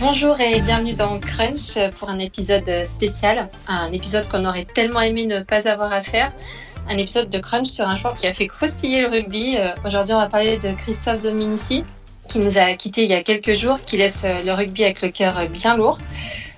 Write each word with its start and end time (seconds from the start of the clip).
Bonjour 0.00 0.40
et 0.40 0.62
bienvenue 0.62 0.94
dans 0.94 1.20
Crunch 1.20 1.76
pour 1.98 2.08
un 2.08 2.18
épisode 2.18 2.86
spécial, 2.86 3.50
un 3.68 3.92
épisode 3.92 4.26
qu'on 4.30 4.46
aurait 4.46 4.64
tellement 4.64 5.02
aimé 5.02 5.26
ne 5.26 5.40
pas 5.40 5.68
avoir 5.68 5.92
à 5.92 6.00
faire, 6.00 6.32
un 6.88 6.96
épisode 6.96 7.28
de 7.28 7.38
Crunch 7.38 7.66
sur 7.66 7.86
un 7.86 7.96
joueur 7.98 8.16
qui 8.16 8.26
a 8.26 8.32
fait 8.32 8.46
croustiller 8.46 9.02
le 9.02 9.08
rugby. 9.08 9.56
Euh, 9.58 9.68
aujourd'hui, 9.84 10.14
on 10.14 10.18
va 10.18 10.30
parler 10.30 10.56
de 10.56 10.72
Christophe 10.72 11.18
Dominici, 11.18 11.84
qui 12.30 12.38
nous 12.38 12.56
a 12.56 12.72
quittés 12.72 13.04
il 13.04 13.10
y 13.10 13.14
a 13.14 13.22
quelques 13.22 13.52
jours, 13.52 13.78
qui 13.84 13.98
laisse 13.98 14.24
le 14.24 14.52
rugby 14.52 14.84
avec 14.84 15.02
le 15.02 15.10
cœur 15.10 15.34
bien 15.50 15.76
lourd. 15.76 15.98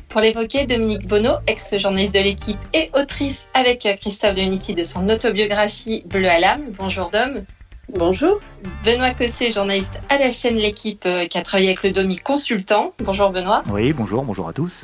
Pour 0.08 0.20
l'évoquer, 0.20 0.64
Dominique 0.66 1.08
Bonneau, 1.08 1.34
ex-journaliste 1.48 2.14
de 2.14 2.20
l'équipe 2.20 2.60
et 2.72 2.90
autrice 2.94 3.48
avec 3.54 3.88
Christophe 4.00 4.36
Dominici 4.36 4.74
de 4.74 4.84
son 4.84 5.08
autobiographie 5.08 6.04
Bleu 6.06 6.28
à 6.28 6.38
l'âme. 6.38 6.62
Bonjour 6.78 7.10
Dom. 7.10 7.44
Bonjour. 7.88 8.38
Benoît 8.84 9.12
Cossé, 9.12 9.50
journaliste 9.50 10.00
à 10.08 10.18
la 10.18 10.30
chaîne 10.30 10.56
L'équipe, 10.56 11.04
euh, 11.06 11.26
qui 11.26 11.36
a 11.36 11.42
travaillé 11.42 11.68
avec 11.68 11.82
le 11.82 11.92
Domi 11.92 12.16
Consultant. 12.18 12.92
Bonjour 13.00 13.30
Benoît. 13.30 13.62
Oui, 13.70 13.92
bonjour, 13.92 14.22
bonjour 14.22 14.48
à 14.48 14.52
tous. 14.52 14.82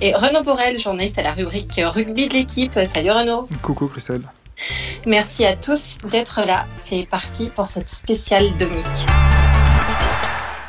Et 0.00 0.14
Renaud 0.14 0.42
Borel, 0.42 0.78
journaliste 0.78 1.18
à 1.18 1.22
la 1.22 1.32
rubrique 1.32 1.80
Rugby 1.84 2.28
de 2.28 2.34
l'équipe. 2.34 2.78
Salut 2.86 3.10
Renaud. 3.10 3.48
Coucou 3.62 3.88
Christelle. 3.88 4.22
Merci 5.06 5.44
à 5.44 5.54
tous 5.54 5.98
d'être 6.10 6.40
là. 6.46 6.66
C'est 6.74 7.06
parti 7.08 7.50
pour 7.54 7.66
cette 7.66 7.88
spéciale 7.88 8.56
Domi. 8.58 8.82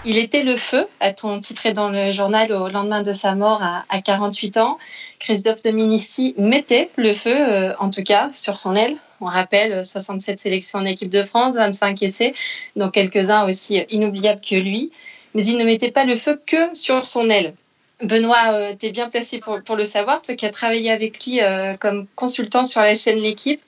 Il 0.08 0.20
était 0.20 0.44
le 0.44 0.56
feu, 0.56 0.86
a-t-on 1.00 1.40
titré 1.40 1.74
dans 1.74 1.90
le 1.90 2.12
journal 2.12 2.52
au 2.54 2.70
lendemain 2.70 3.02
de 3.02 3.12
sa 3.12 3.34
mort 3.34 3.64
à, 3.64 4.02
48 4.02 4.58
ans. 4.58 4.78
Christophe 5.18 5.64
Dominici 5.64 6.36
mettait 6.38 6.92
le 6.96 7.12
feu, 7.12 7.34
euh, 7.36 7.74
en 7.80 7.90
tout 7.90 8.04
cas, 8.04 8.30
sur 8.32 8.60
son 8.60 8.76
aile. 8.76 8.98
On 9.20 9.26
rappelle 9.26 9.84
67 9.84 10.40
sélections 10.40 10.78
en 10.78 10.86
équipe 10.86 11.10
de 11.10 11.24
France, 11.24 11.56
25 11.56 12.04
essais, 12.04 12.34
dont 12.76 12.90
quelques-uns 12.90 13.50
aussi 13.50 13.84
inoubliables 13.90 14.42
que 14.42 14.56
lui. 14.56 14.92
Mais 15.34 15.44
il 15.44 15.58
ne 15.58 15.64
mettait 15.64 15.92
pas 15.92 16.06
le 16.06 16.16
feu 16.16 16.40
que 16.46 16.76
sur 16.76 17.08
son 17.08 17.28
aile. 17.32 17.56
Benoît, 18.04 18.52
euh, 18.52 18.74
tu 18.80 18.88
es 18.88 18.92
bien 18.92 19.10
placé 19.10 19.40
pour, 19.40 19.76
le 19.76 19.86
savoir, 19.86 20.22
toi 20.22 20.36
qui 20.36 20.46
as 20.46 20.52
travaillé 20.52 20.92
avec 20.92 21.26
lui 21.26 21.42
euh, 21.42 21.78
comme 21.78 22.06
consultant 22.16 22.64
sur 22.64 22.82
la 22.82 22.94
chaîne 22.94 23.20
L'équipe. 23.20 23.62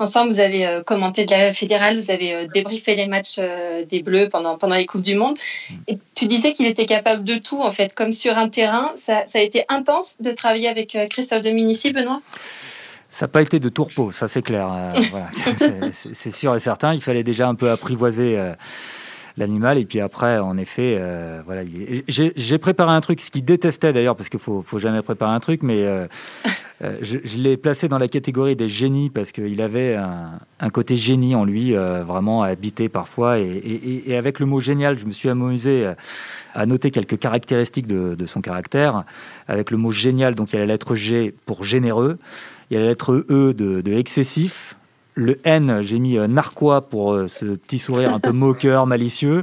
Ensemble, 0.00 0.30
vous 0.30 0.38
avez 0.38 0.64
euh, 0.64 0.82
commenté 0.84 1.26
de 1.26 1.32
la 1.32 1.52
fédérale, 1.52 1.98
vous 1.98 2.12
avez 2.12 2.32
euh, 2.32 2.46
débriefé 2.46 2.94
les 2.94 3.08
matchs 3.08 3.36
euh, 3.38 3.84
des 3.84 4.00
Bleus 4.00 4.28
pendant, 4.28 4.56
pendant 4.56 4.76
les 4.76 4.86
Coupes 4.86 5.02
du 5.02 5.16
Monde. 5.16 5.36
Et 5.88 5.98
tu 6.14 6.26
disais 6.26 6.52
qu'il 6.52 6.66
était 6.66 6.86
capable 6.86 7.24
de 7.24 7.34
tout, 7.34 7.60
en 7.60 7.72
fait, 7.72 7.94
comme 7.94 8.12
sur 8.12 8.38
un 8.38 8.48
terrain. 8.48 8.92
Ça, 8.94 9.26
ça 9.26 9.40
a 9.40 9.42
été 9.42 9.64
intense 9.68 10.16
de 10.20 10.30
travailler 10.30 10.68
avec 10.68 10.96
Christophe 11.10 11.42
Dominici, 11.42 11.92
Benoît? 11.92 12.22
Ça 13.10 13.24
n'a 13.24 13.28
pas 13.28 13.42
été 13.42 13.58
de 13.58 13.68
tourpeau, 13.68 14.12
ça 14.12 14.28
c'est 14.28 14.42
clair. 14.42 14.68
voilà. 15.10 15.30
C'est 16.12 16.30
sûr 16.30 16.54
et 16.54 16.60
certain. 16.60 16.94
Il 16.94 17.02
fallait 17.02 17.24
déjà 17.24 17.48
un 17.48 17.56
peu 17.56 17.70
apprivoiser 17.70 18.38
l'animal. 19.38 19.78
Et 19.78 19.84
puis 19.84 20.00
après, 20.00 20.38
en 20.38 20.58
effet, 20.58 20.96
euh, 20.98 21.40
voilà, 21.46 21.62
j'ai 22.08 22.58
préparé 22.58 22.92
un 22.92 23.00
truc, 23.00 23.20
ce 23.20 23.30
qu'il 23.30 23.44
détestait 23.44 23.92
d'ailleurs, 23.92 24.16
parce 24.16 24.28
qu'il 24.28 24.40
faut, 24.40 24.62
faut 24.62 24.78
jamais 24.78 25.00
préparer 25.02 25.32
un 25.32 25.40
truc, 25.40 25.62
mais 25.62 25.86
euh, 25.86 26.06
euh, 26.82 26.98
je, 27.00 27.18
l'ai 27.38 27.56
placé 27.56 27.88
dans 27.88 27.98
la 27.98 28.08
catégorie 28.08 28.56
des 28.56 28.68
génies 28.68 29.10
parce 29.10 29.32
qu'il 29.32 29.62
avait 29.62 29.96
un, 29.96 30.70
côté 30.70 30.96
génie 30.96 31.34
en 31.34 31.44
lui, 31.44 31.72
vraiment 31.72 32.42
habité 32.42 32.88
parfois. 32.88 33.38
Et, 33.38 34.16
avec 34.16 34.40
le 34.40 34.46
mot 34.46 34.60
génial, 34.60 34.98
je 34.98 35.06
me 35.06 35.12
suis 35.12 35.28
amusé 35.28 35.92
à 36.54 36.66
noter 36.66 36.90
quelques 36.90 37.18
caractéristiques 37.18 37.86
de, 37.86 38.26
son 38.26 38.40
caractère. 38.40 39.04
Avec 39.46 39.70
le 39.70 39.76
mot 39.76 39.92
génial, 39.92 40.34
donc 40.34 40.52
il 40.52 40.56
y 40.56 40.58
a 40.58 40.60
la 40.60 40.66
lettre 40.66 40.94
G 40.94 41.34
pour 41.46 41.64
généreux, 41.64 42.18
il 42.70 42.74
y 42.74 42.76
a 42.76 42.80
la 42.80 42.88
lettre 42.88 43.24
E 43.30 43.54
de, 43.54 43.80
de 43.80 43.92
excessif, 43.94 44.77
le 45.18 45.36
N, 45.42 45.82
j'ai 45.82 45.98
mis 45.98 46.16
euh, 46.16 46.28
narquois 46.28 46.82
pour 46.82 47.12
euh, 47.12 47.26
ce 47.26 47.44
petit 47.44 47.80
sourire 47.80 48.14
un 48.14 48.20
peu 48.20 48.30
moqueur, 48.32 48.86
malicieux. 48.86 49.42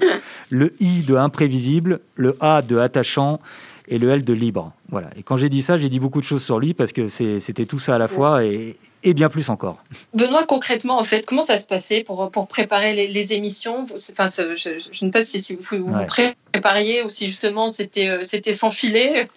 Le 0.49 0.73
I 0.79 1.03
de 1.03 1.15
imprévisible. 1.15 1.99
Le 2.15 2.37
A 2.39 2.61
de 2.61 2.77
attachant. 2.77 3.41
Et 3.89 3.97
le 3.97 4.09
L 4.09 4.23
de 4.23 4.33
libre. 4.33 4.71
Voilà. 4.89 5.09
Et 5.17 5.23
quand 5.23 5.35
j'ai 5.37 5.49
dit 5.49 5.61
ça, 5.61 5.77
j'ai 5.77 5.89
dit 5.89 5.99
beaucoup 5.99 6.19
de 6.19 6.25
choses 6.25 6.43
sur 6.43 6.59
lui 6.59 6.73
parce 6.73 6.91
que 6.91 7.07
c'était 7.07 7.65
tout 7.65 7.79
ça 7.79 7.95
à 7.95 7.97
la 7.97 8.07
fois 8.07 8.43
et, 8.43 8.77
bien 9.13 9.29
plus 9.29 9.49
encore. 9.49 9.83
Benoît, 10.13 10.45
concrètement, 10.45 10.99
en 10.99 11.03
fait, 11.03 11.25
comment 11.25 11.43
ça 11.43 11.57
se 11.57 11.67
passait 11.67 12.03
pour, 12.03 12.31
pour 12.31 12.47
préparer 12.47 13.07
les, 13.07 13.33
émissions? 13.33 13.85
Enfin, 13.93 14.29
je, 14.29 14.73
ne 14.73 14.79
sais 14.93 15.09
pas 15.11 15.23
si, 15.23 15.55
vous 15.55 15.85
vous 15.85 16.05
prépariez 16.51 17.03
ou 17.03 17.09
si 17.09 17.27
justement 17.27 17.69
c'était 17.69 18.09
euh, 18.09 18.19
c'était 18.23 18.53
sans 18.53 18.71
filet. 18.71 19.27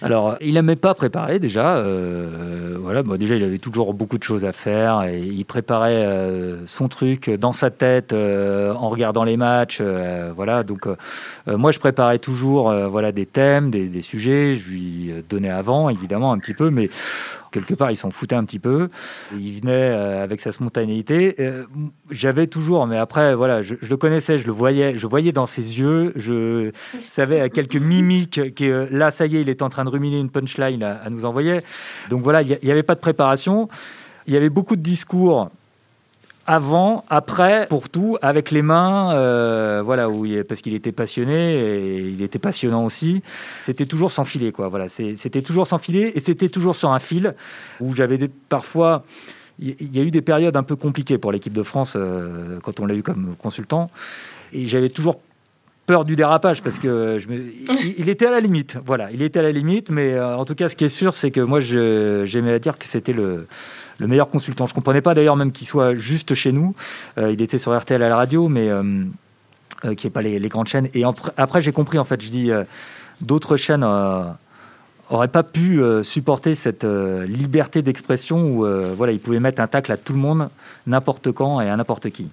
Alors, 0.00 0.36
il 0.40 0.54
n'aimait 0.54 0.76
pas 0.76 0.94
préparer 0.94 1.38
déjà. 1.38 1.76
Euh, 1.76 2.76
voilà, 2.80 3.02
bon, 3.02 3.18
déjà, 3.18 3.34
il 3.34 3.42
avait 3.42 3.58
toujours 3.58 3.92
beaucoup 3.94 4.16
de 4.16 4.22
choses 4.22 4.44
à 4.44 4.52
faire. 4.52 5.02
Et 5.02 5.18
il 5.18 5.44
préparait 5.44 6.06
euh, 6.06 6.64
son 6.66 6.88
truc 6.88 7.28
dans 7.28 7.52
sa 7.52 7.70
tête 7.70 8.12
en 8.12 8.88
regardant 8.88 9.24
les 9.24 9.36
matchs. 9.36 9.82
voilà, 10.34 10.62
donc 10.62 10.86
moi, 11.46 11.72
je 11.72 11.78
préparais 11.78 12.18
toujours 12.18 12.72
voilà 12.88 13.12
des 13.12 13.26
thèmes, 13.26 13.70
des, 13.70 13.86
des 13.88 14.02
sujets. 14.02 14.56
Je 14.56 14.70
lui 14.70 14.95
donnait 15.28 15.50
avant, 15.50 15.88
évidemment, 15.88 16.32
un 16.32 16.38
petit 16.38 16.54
peu, 16.54 16.70
mais 16.70 16.90
quelque 17.50 17.74
part, 17.74 17.90
il 17.90 17.96
s'en 17.96 18.10
foutait 18.10 18.34
un 18.34 18.44
petit 18.44 18.58
peu. 18.58 18.88
Il 19.32 19.60
venait 19.60 19.72
euh, 19.72 20.22
avec 20.22 20.40
sa 20.40 20.52
spontanéité. 20.52 21.36
Euh, 21.38 21.64
j'avais 22.10 22.46
toujours, 22.46 22.86
mais 22.86 22.98
après, 22.98 23.34
voilà, 23.34 23.62
je, 23.62 23.74
le 23.80 23.96
connaissais, 23.96 24.38
je 24.38 24.46
le 24.46 24.52
voyais, 24.52 24.96
je 24.96 25.06
voyais 25.06 25.32
dans 25.32 25.46
ses 25.46 25.78
yeux, 25.78 26.12
je 26.16 26.70
savais 27.00 27.40
à 27.40 27.48
quelques 27.48 27.76
mimiques 27.76 28.54
que 28.54 28.88
là, 28.90 29.10
ça 29.10 29.26
y 29.26 29.36
est, 29.36 29.40
il 29.40 29.48
est 29.48 29.62
en 29.62 29.70
train 29.70 29.84
de 29.84 29.90
ruminer 29.90 30.18
une 30.18 30.30
punchline 30.30 30.82
à, 30.82 31.08
nous 31.08 31.24
envoyer. 31.24 31.60
Donc 32.10 32.22
voilà, 32.22 32.42
il 32.42 32.58
n'y 32.62 32.70
avait 32.70 32.82
pas 32.82 32.94
de 32.94 33.00
préparation. 33.00 33.68
Il 34.26 34.34
y 34.34 34.36
avait 34.36 34.50
beaucoup 34.50 34.76
de 34.76 34.82
discours 34.82 35.50
avant, 36.46 37.04
après, 37.08 37.66
pour 37.68 37.88
tout, 37.88 38.16
avec 38.22 38.50
les 38.50 38.62
mains, 38.62 39.14
euh, 39.14 39.82
voilà, 39.84 40.08
où 40.08 40.26
parce 40.48 40.60
qu'il 40.60 40.74
était 40.74 40.92
passionné 40.92 41.54
et 41.54 41.98
il 42.00 42.22
était 42.22 42.38
passionnant 42.38 42.84
aussi. 42.84 43.22
C'était 43.62 43.86
toujours 43.86 44.10
sans 44.10 44.24
filet, 44.24 44.52
quoi. 44.52 44.68
Voilà, 44.68 44.88
c'était 44.88 45.42
toujours 45.42 45.66
sans 45.66 45.78
filet 45.78 46.12
et 46.14 46.20
c'était 46.20 46.48
toujours 46.48 46.76
sur 46.76 46.92
un 46.92 46.98
fil 46.98 47.34
où 47.80 47.94
j'avais 47.94 48.18
parfois. 48.48 49.04
Il 49.58 49.96
y 49.96 50.00
a 50.00 50.02
eu 50.02 50.10
des 50.10 50.20
périodes 50.20 50.54
un 50.54 50.62
peu 50.62 50.76
compliquées 50.76 51.16
pour 51.16 51.32
l'équipe 51.32 51.54
de 51.54 51.62
France 51.62 51.94
euh, 51.96 52.58
quand 52.62 52.78
on 52.78 52.84
l'a 52.84 52.94
eu 52.94 53.02
comme 53.02 53.34
consultant 53.38 53.90
et 54.52 54.66
j'avais 54.66 54.90
toujours 54.90 55.18
peur 55.86 56.04
du 56.04 56.16
dérapage 56.16 56.62
parce 56.62 56.78
que 56.78 57.18
je 57.18 57.28
me, 57.28 57.42
il, 57.96 58.08
était 58.08 58.26
à 58.26 58.30
la 58.30 58.40
limite. 58.40 58.78
Voilà, 58.84 59.10
il 59.12 59.22
était 59.22 59.38
à 59.38 59.42
la 59.42 59.52
limite, 59.52 59.90
mais 59.90 60.14
euh, 60.14 60.36
en 60.36 60.44
tout 60.44 60.54
cas, 60.54 60.68
ce 60.68 60.76
qui 60.76 60.84
est 60.84 60.88
sûr, 60.88 61.14
c'est 61.14 61.30
que 61.30 61.40
moi, 61.40 61.60
j'aimais 61.60 62.52
à 62.52 62.58
dire 62.58 62.78
que 62.78 62.86
c'était 62.86 63.12
le 63.12 63.46
le 63.98 64.06
meilleur 64.06 64.28
consultant. 64.28 64.66
Je 64.66 64.74
comprenais 64.74 65.00
pas 65.00 65.14
d'ailleurs 65.14 65.36
même 65.36 65.52
qu'il 65.52 65.66
soit 65.66 65.94
juste 65.94 66.34
chez 66.34 66.52
nous. 66.52 66.74
Euh, 67.18 67.32
il 67.32 67.42
était 67.42 67.58
sur 67.58 67.76
RTL 67.76 68.02
à 68.02 68.08
la 68.08 68.16
radio, 68.16 68.48
mais 68.48 68.68
euh, 68.68 69.04
euh, 69.84 69.94
qui 69.94 70.06
n'est 70.06 70.10
pas 70.10 70.22
les, 70.22 70.48
grandes 70.48 70.68
chaînes. 70.68 70.88
Et 70.94 71.04
après, 71.36 71.60
j'ai 71.60 71.72
compris, 71.72 71.98
en 71.98 72.04
fait, 72.04 72.20
je 72.22 72.28
dis, 72.28 72.50
d'autres 73.20 73.56
chaînes 73.56 73.86
n'auraient 75.10 75.28
pas 75.28 75.42
pu 75.42 75.80
supporter 76.02 76.54
cette 76.54 76.84
liberté 76.84 77.82
d'expression 77.82 78.50
où 78.50 78.66
voilà, 78.96 79.12
ils 79.12 79.20
pouvaient 79.20 79.40
mettre 79.40 79.60
un 79.60 79.66
tacle 79.66 79.92
à 79.92 79.96
tout 79.96 80.12
le 80.12 80.18
monde, 80.18 80.48
n'importe 80.86 81.32
quand 81.32 81.60
et 81.60 81.68
à 81.68 81.76
n'importe 81.76 82.10
qui. 82.10 82.28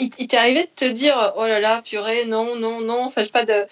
Il, 0.00 0.26
t'est 0.28 0.36
arrivé 0.36 0.62
de 0.62 0.86
te 0.86 0.90
dire, 0.90 1.14
oh 1.36 1.46
là 1.46 1.60
là, 1.60 1.82
purée, 1.82 2.26
non, 2.26 2.46
non, 2.60 2.80
non, 2.80 3.08
fais 3.10 3.26
pas 3.26 3.44
de 3.44 3.66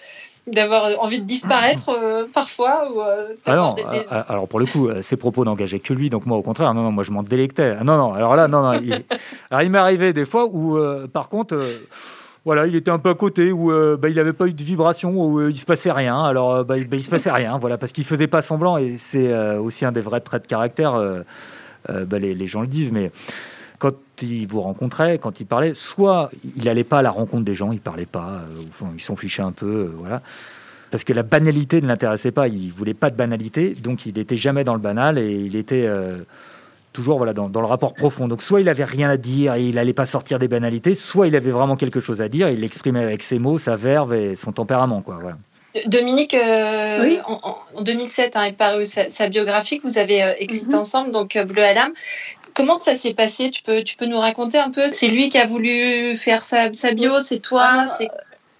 d'avoir 0.47 0.89
envie 0.99 1.21
de 1.21 1.25
disparaître 1.25 1.89
euh, 2.01 2.25
parfois 2.31 2.89
ou, 2.91 3.01
euh, 3.01 3.33
alors, 3.45 3.75
euh, 3.79 4.23
alors, 4.27 4.47
pour 4.47 4.59
le 4.59 4.65
coup, 4.65 4.89
ces 5.01 5.15
propos 5.15 5.45
n'engageaient 5.45 5.79
que 5.79 5.93
lui, 5.93 6.09
donc 6.09 6.25
moi 6.25 6.37
au 6.37 6.41
contraire, 6.41 6.73
non, 6.73 6.83
non, 6.83 6.91
moi 6.91 7.03
je 7.03 7.11
m'en 7.11 7.23
délectais. 7.23 7.75
Ah, 7.79 7.83
non, 7.83 7.97
non, 7.97 8.13
alors 8.13 8.35
là, 8.35 8.47
non, 8.47 8.61
non. 8.61 8.73
Il, 8.73 8.93
alors, 9.51 9.61
il 9.61 9.69
m'est 9.69 9.77
arrivé 9.77 10.13
des 10.13 10.25
fois 10.25 10.45
où, 10.45 10.79
par 11.13 11.29
contre, 11.29 11.59
voilà, 12.43 12.65
il 12.65 12.75
était 12.75 12.91
un 12.91 12.99
peu 12.99 13.09
à 13.09 13.15
côté, 13.15 13.51
où 13.51 13.71
bah, 13.97 14.09
il 14.09 14.15
n'avait 14.15 14.33
pas 14.33 14.47
eu 14.47 14.53
de 14.53 14.63
vibration, 14.63 15.11
où 15.15 15.47
il 15.47 15.57
se 15.57 15.65
passait 15.65 15.91
rien. 15.91 16.23
Alors, 16.23 16.65
bah, 16.65 16.77
il, 16.77 16.87
bah, 16.87 16.99
se 16.99 17.09
passait 17.09 17.31
rien, 17.31 17.57
voilà, 17.59 17.77
parce 17.77 17.91
qu'il 17.91 18.05
faisait 18.05 18.27
pas 18.27 18.41
semblant, 18.41 18.77
et 18.77 18.91
c'est 18.91 19.33
aussi 19.57 19.85
un 19.85 19.91
des 19.91 20.01
vrais 20.01 20.21
traits 20.21 20.43
de 20.43 20.47
caractère. 20.47 21.23
Bah, 21.87 22.19
les, 22.19 22.33
les, 22.33 22.47
gens 22.47 22.61
le 22.61 22.67
disent, 22.67 22.91
mais 22.91 23.11
quand 23.81 23.95
il 24.21 24.45
vous 24.47 24.61
rencontrait, 24.61 25.17
quand 25.17 25.39
il 25.39 25.47
parlait, 25.47 25.73
soit 25.73 26.29
il 26.55 26.65
n'allait 26.65 26.83
pas 26.83 26.99
à 26.99 27.01
la 27.01 27.09
rencontre 27.09 27.43
des 27.43 27.55
gens, 27.55 27.71
il 27.71 27.79
parlait 27.79 28.05
pas, 28.05 28.43
euh, 28.45 28.85
il 28.93 29.01
s'en 29.01 29.15
fichait 29.15 29.41
un 29.41 29.51
peu, 29.51 29.65
euh, 29.65 29.91
voilà. 29.97 30.21
Parce 30.91 31.03
que 31.03 31.13
la 31.13 31.23
banalité 31.23 31.81
ne 31.81 31.87
l'intéressait 31.87 32.31
pas, 32.31 32.47
il 32.47 32.71
voulait 32.71 32.93
pas 32.93 33.09
de 33.09 33.15
banalité, 33.15 33.73
donc 33.73 34.05
il 34.05 34.13
n'était 34.13 34.37
jamais 34.37 34.63
dans 34.63 34.75
le 34.75 34.79
banal 34.79 35.17
et 35.17 35.31
il 35.31 35.55
était 35.55 35.85
euh, 35.87 36.17
toujours 36.93 37.17
voilà, 37.17 37.33
dans, 37.33 37.47
le 37.47 37.65
rapport 37.65 37.95
profond. 37.95 38.27
Donc 38.27 38.43
soit 38.43 38.61
il 38.61 38.69
avait 38.69 38.83
rien 38.83 39.09
à 39.09 39.17
dire 39.17 39.55
et 39.55 39.63
il 39.63 39.73
n'allait 39.73 39.93
pas 39.93 40.05
sortir 40.05 40.37
des 40.37 40.47
banalités, 40.47 40.93
soit 40.93 41.27
il 41.27 41.35
avait 41.35 41.49
vraiment 41.49 41.75
quelque 41.75 41.99
chose 41.99 42.21
à 42.21 42.29
dire 42.29 42.49
et 42.49 42.53
il 42.53 42.59
l'exprimait 42.59 43.01
avec 43.01 43.23
ses 43.23 43.39
mots, 43.39 43.57
sa 43.57 43.75
verve 43.75 44.13
et 44.13 44.35
son 44.35 44.51
tempérament. 44.51 45.01
Quoi, 45.01 45.17
voilà. 45.19 45.37
Dominique, 45.87 46.35
en, 46.35 47.81
2007 47.81 48.35
hein, 48.35 48.43
est 48.43 48.51
paru 48.51 48.85
sa, 48.85 49.27
biographie 49.29 49.79
que 49.79 49.87
vous 49.87 49.97
avez 49.97 50.35
écrite 50.37 50.71
mhm. 50.71 50.79
ensemble, 50.79 51.11
donc 51.11 51.35
Bleu 51.47 51.63
à 51.63 51.73
l'âme. 51.73 51.93
Comment 52.53 52.79
ça 52.79 52.95
s'est 52.95 53.13
passé? 53.13 53.51
Tu 53.51 53.63
peux, 53.63 53.83
tu 53.83 53.95
peux 53.95 54.05
nous 54.05 54.19
raconter 54.19 54.57
un 54.57 54.71
peu? 54.71 54.89
C'est 54.89 55.07
lui 55.07 55.29
qui 55.29 55.37
a 55.37 55.45
voulu 55.45 56.15
faire 56.15 56.43
sa, 56.43 56.69
bio 56.69 57.19
C'est 57.19 57.39
toi 57.39 57.85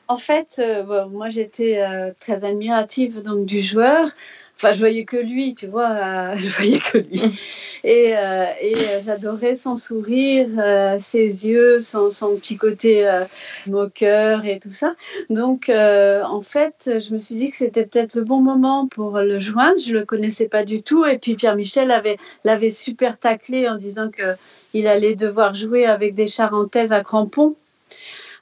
En 0.08 0.18
fait, 0.18 0.56
euh, 0.60 1.08
moi 1.08 1.30
j'étais 1.30 1.82
euh, 1.82 2.12
très 2.20 2.44
admirative 2.44 3.22
donc, 3.22 3.46
du 3.46 3.62
joueur. 3.62 4.10
Enfin, 4.64 4.74
je 4.74 4.80
voyais 4.80 5.06
que 5.06 5.18
lui, 5.18 5.56
tu 5.56 5.66
vois, 5.66 6.36
je 6.36 6.48
voyais 6.50 6.78
que 6.78 7.00
lui. 7.00 7.20
Et, 7.84 8.16
euh, 8.16 8.46
et 8.62 8.76
euh, 8.76 9.02
j'adorais 9.04 9.56
son 9.56 9.76
sourire, 9.76 10.48
euh, 10.60 10.98
ses 11.00 11.48
yeux, 11.48 11.80
son, 11.80 12.12
son 12.12 12.36
petit 12.36 12.58
côté 12.58 13.10
moqueur 13.66 14.46
et 14.46 14.60
tout 14.60 14.70
ça. 14.70 14.94
Donc, 15.32 15.70
en 15.70 16.42
fait, 16.44 16.92
je 17.00 17.12
me 17.12 17.18
suis 17.18 17.34
dit 17.34 17.50
que 17.50 17.58
c'était 17.58 17.88
peut-être 17.88 18.14
le 18.14 18.24
bon 18.24 18.40
moment 18.40 18.88
pour 18.88 19.18
le 19.18 19.40
joindre. 19.40 19.80
Je 19.84 19.94
le 19.94 20.06
connaissais 20.06 20.48
pas 20.48 20.64
du 20.64 20.84
tout. 20.84 21.06
Et 21.06 21.18
puis 21.18 21.34
Pierre 21.34 21.56
Michel 21.56 21.90
avait 21.90 22.18
l'avait 22.44 22.70
super 22.70 23.18
taclé 23.18 23.68
en 23.68 23.78
disant 23.78 24.12
que 24.12 24.36
il 24.76 24.88
allait 24.88 25.16
devoir 25.16 25.56
jouer 25.56 25.88
avec 25.88 26.14
des 26.14 26.28
Charentaises 26.28 26.92
à 26.92 27.02
crampons. 27.02 27.56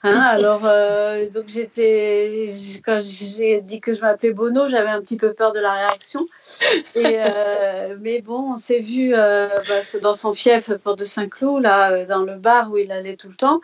Hein, 0.02 0.22
alors, 0.22 0.62
euh, 0.64 1.30
donc 1.30 1.46
j'étais, 1.48 2.54
quand 2.86 3.02
j'ai 3.02 3.60
dit 3.60 3.82
que 3.82 3.94
je 3.94 4.00
m'appelais 4.00 4.32
Bono, 4.32 4.70
j'avais 4.70 4.90
un 4.90 5.02
petit 5.02 5.18
peu 5.18 5.34
peur 5.34 5.52
de 5.52 5.60
la 5.60 5.74
réaction. 5.74 6.26
Et, 6.96 7.18
euh, 7.18 7.98
mais 8.00 8.22
bon, 8.22 8.54
on 8.54 8.56
s'est 8.56 8.80
vu 8.80 9.14
euh, 9.14 9.50
bah, 9.50 10.00
dans 10.02 10.14
son 10.14 10.32
fief 10.32 10.72
pour 10.84 10.96
de 10.96 11.04
Saint-Cloud, 11.04 11.62
là, 11.62 12.06
dans 12.06 12.24
le 12.24 12.36
bar 12.36 12.72
où 12.72 12.78
il 12.78 12.94
allait 12.94 13.18
tout 13.18 13.28
le 13.28 13.36
temps, 13.36 13.60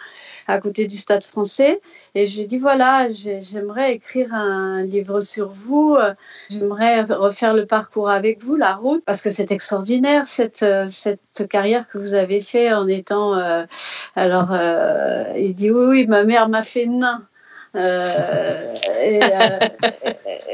à 0.48 0.60
côté 0.60 0.88
du 0.88 0.98
Stade 0.98 1.24
français. 1.24 1.82
Et 2.14 2.26
je 2.26 2.36
lui 2.36 2.44
ai 2.44 2.48
dit 2.48 2.58
voilà, 2.58 3.12
j'aimerais 3.12 3.94
écrire 3.94 4.34
un 4.34 4.84
livre 4.84 5.20
sur 5.20 5.50
vous, 5.50 5.98
j'aimerais 6.50 7.02
refaire 7.02 7.54
le 7.54 7.66
parcours 7.66 8.10
avec 8.10 8.44
vous, 8.44 8.56
la 8.56 8.74
route, 8.74 9.04
parce 9.06 9.22
que 9.22 9.30
c'est 9.30 9.52
extraordinaire 9.52 10.28
cette, 10.28 10.66
cette 10.88 11.48
carrière 11.48 11.88
que 11.88 11.98
vous 11.98 12.14
avez 12.14 12.42
fait 12.42 12.74
en 12.74 12.88
étant. 12.88 13.34
alors, 14.16 14.56
il 15.36 15.56
dit 15.56 15.72
oui, 15.72 15.86
oui, 15.88 16.08
ma 16.08 16.24
mère 16.24 16.50
m'a 16.50 16.64
fait 16.64 16.86
nain. 16.86 17.28
Euh, 17.76 18.74
euh, 19.02 19.60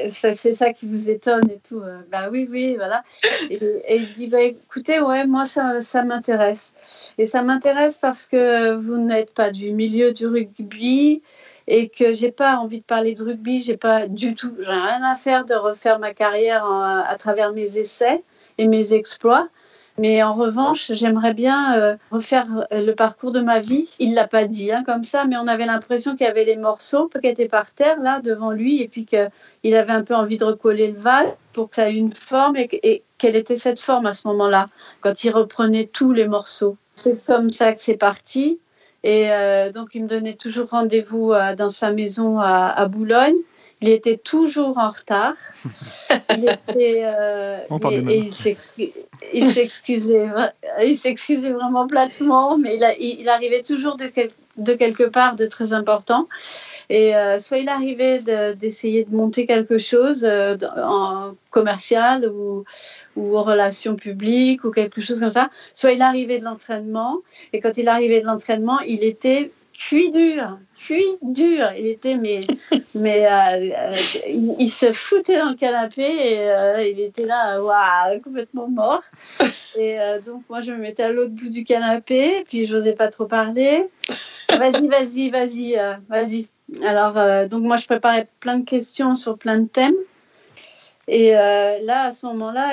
c'est 0.07 0.53
ça 0.53 0.73
qui 0.73 0.87
vous 0.87 1.09
étonne 1.09 1.49
et 1.49 1.59
tout. 1.59 1.81
Euh, 1.81 1.99
bah 2.11 2.29
oui, 2.31 2.47
oui, 2.49 2.75
voilà. 2.75 3.03
Et, 3.49 3.59
il 3.95 4.13
dit 4.13 4.27
bah 4.27 4.41
écoutez, 4.41 4.99
ouais, 4.99 5.27
moi 5.27 5.45
ça, 5.45 5.81
ça 5.81 6.03
m'intéresse. 6.03 6.73
Et 7.17 7.25
ça 7.25 7.43
m'intéresse 7.43 7.97
parce 7.97 8.25
que 8.25 8.73
vous 8.73 8.97
n'êtes 8.97 9.33
pas 9.33 9.51
du 9.51 9.71
milieu 9.71 10.13
du 10.13 10.27
rugby 10.27 11.21
et 11.67 11.89
que 11.89 12.13
j'ai 12.13 12.31
pas 12.31 12.55
envie 12.57 12.79
de 12.79 12.85
parler 12.85 13.13
de 13.13 13.23
rugby. 13.23 13.61
J'ai 13.61 13.77
pas 13.77 14.07
du 14.07 14.33
tout, 14.33 14.55
j'ai 14.59 14.71
rien 14.71 15.03
à 15.03 15.15
faire 15.15 15.45
de 15.45 15.53
refaire 15.53 15.99
ma 15.99 16.13
carrière 16.13 16.65
à 16.65 17.15
travers 17.17 17.53
mes 17.53 17.77
essais 17.77 18.23
et 18.57 18.67
mes 18.67 18.93
exploits. 18.93 19.47
Mais 19.97 20.23
en 20.23 20.33
revanche, 20.33 20.91
j'aimerais 20.93 21.33
bien 21.33 21.77
euh, 21.77 21.95
refaire 22.11 22.47
euh, 22.71 22.85
le 22.85 22.95
parcours 22.95 23.31
de 23.31 23.41
ma 23.41 23.59
vie. 23.59 23.89
Il 23.99 24.13
l'a 24.13 24.27
pas 24.27 24.45
dit 24.45 24.71
hein, 24.71 24.83
comme 24.85 25.03
ça, 25.03 25.25
mais 25.25 25.35
on 25.37 25.47
avait 25.47 25.65
l'impression 25.65 26.15
qu'il 26.15 26.25
y 26.25 26.29
avait 26.29 26.45
les 26.45 26.55
morceaux 26.55 27.09
qui 27.09 27.27
étaient 27.27 27.47
par 27.47 27.73
terre 27.73 27.99
là 27.99 28.21
devant 28.21 28.51
lui, 28.51 28.81
et 28.81 28.87
puis 28.87 29.05
qu'il 29.05 29.75
avait 29.75 29.91
un 29.91 30.03
peu 30.03 30.15
envie 30.15 30.37
de 30.37 30.45
recoller 30.45 30.91
le 30.91 30.97
val 30.97 31.35
pour 31.53 31.69
que 31.69 31.75
ça 31.75 31.89
ait 31.89 31.93
une 31.93 32.11
forme. 32.11 32.55
Et, 32.57 33.03
quelle 33.17 33.35
était 33.35 33.57
cette 33.57 33.79
forme 33.79 34.07
à 34.07 34.13
ce 34.13 34.27
moment-là, 34.29 34.67
quand 35.01 35.23
il 35.23 35.29
reprenait 35.29 35.85
tous 35.85 36.11
les 36.11 36.27
morceaux 36.27 36.77
C'est 36.95 37.23
comme 37.25 37.51
ça 37.51 37.73
que 37.73 37.81
c'est 37.81 37.97
parti. 37.97 38.59
Et 39.03 39.31
euh, 39.31 39.71
donc, 39.71 39.89
il 39.93 40.03
me 40.03 40.07
donnait 40.07 40.33
toujours 40.33 40.69
rendez-vous 40.69 41.33
dans 41.55 41.69
sa 41.69 41.91
maison 41.91 42.39
à 42.39 42.85
Boulogne. 42.87 43.35
Il 43.81 43.89
était 43.89 44.17
toujours 44.17 44.77
en 44.77 44.89
retard. 44.89 45.33
Il 46.37 46.47
était, 46.47 47.01
euh, 47.03 47.59
et, 47.89 48.17
il 48.17 48.31
s'excusait, 48.31 50.27
il 50.83 50.97
s'excusait 50.97 51.51
vraiment 51.51 51.87
platement, 51.87 52.57
mais 52.57 52.77
il, 52.77 53.19
il, 53.21 53.29
arrivait 53.29 53.63
toujours 53.63 53.95
de, 53.95 54.11
de, 54.57 54.73
quelque 54.73 55.03
part 55.03 55.35
de 55.35 55.45
très 55.45 55.73
important. 55.73 56.27
Et 56.89 57.15
euh, 57.15 57.39
soit 57.39 57.57
il 57.57 57.69
arrivait 57.69 58.19
d'essayer 58.55 59.05
de, 59.05 59.15
monter 59.15 59.45
quelque 59.45 59.77
chose 59.77 60.25
euh, 60.25 60.57
en 60.77 61.33
commercial 61.49 62.27
ou, 62.27 62.65
ou 63.15 63.37
en 63.37 63.43
relations 63.43 63.95
publiques 63.95 64.63
ou 64.63 64.71
quelque 64.71 65.01
chose 65.01 65.19
comme 65.19 65.29
ça, 65.29 65.49
soit 65.73 65.93
il 65.93 66.01
arrivait 66.01 66.39
de 66.39 66.43
l'entraînement. 66.43 67.19
Et 67.53 67.59
quand 67.59 67.77
il 67.77 67.87
arrivait 67.87 68.21
de 68.21 68.25
l'entraînement, 68.25 68.79
il 68.81 69.03
était 69.03 69.51
cuit 69.73 70.11
dur, 70.11 70.59
cuit 70.75 71.17
dur. 71.21 71.71
Il 71.77 71.87
était, 71.87 72.17
mais, 72.17 72.41
mais 72.95 73.25
euh, 73.25 73.71
euh, 73.75 73.93
il, 74.59 74.69
se 74.69 74.91
foutait 74.91 75.37
dans 75.37 75.49
le 75.49 75.55
canapé 75.55 76.03
et 76.03 76.49
euh, 76.49 76.87
il 76.87 76.99
était 76.99 77.25
là, 77.25 77.61
waouh, 77.61 78.19
complètement 78.21 78.67
mort. 78.67 79.03
Et 79.79 79.97
donc, 80.25 80.43
moi, 80.49 80.59
je 80.59 80.73
me 80.73 80.77
mettais 80.77 81.03
à 81.03 81.11
l'autre 81.13 81.31
bout 81.31 81.49
du 81.49 81.63
canapé, 81.63 82.43
puis 82.45 82.65
je 82.65 82.75
n'osais 82.75 82.91
pas 82.91 83.07
trop 83.07 83.25
parler. 83.25 83.85
Vas-y, 84.49 84.87
vas-y, 84.89 85.29
vas-y, 85.29 85.79
vas-y. 86.09 86.47
Alors, 86.83 87.47
donc, 87.47 87.63
moi, 87.63 87.77
je 87.77 87.85
préparais 87.85 88.27
plein 88.41 88.57
de 88.57 88.65
questions 88.65 89.15
sur 89.15 89.37
plein 89.37 89.59
de 89.59 89.67
thèmes. 89.67 89.95
Et 91.13 91.35
euh, 91.35 91.77
là, 91.83 92.03
à 92.03 92.11
ce 92.11 92.25
moment-là, 92.27 92.71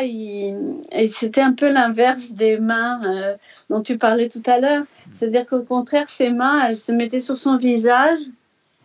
c'était 1.09 1.41
un 1.41 1.53
peu 1.53 1.69
l'inverse 1.73 2.31
des 2.31 2.57
mains 2.61 3.01
euh, 3.05 3.37
dont 3.69 3.83
tu 3.83 3.99
parlais 3.99 4.29
tout 4.29 4.45
à 4.47 4.61
l'heure. 4.61 4.85
C'est-à-dire 5.13 5.45
qu'au 5.45 5.63
contraire, 5.63 6.09
ses 6.09 6.31
mains, 6.31 6.65
elles 6.65 6.77
se 6.77 6.93
mettaient 6.93 7.19
sur 7.19 7.37
son 7.37 7.57
visage 7.57 8.19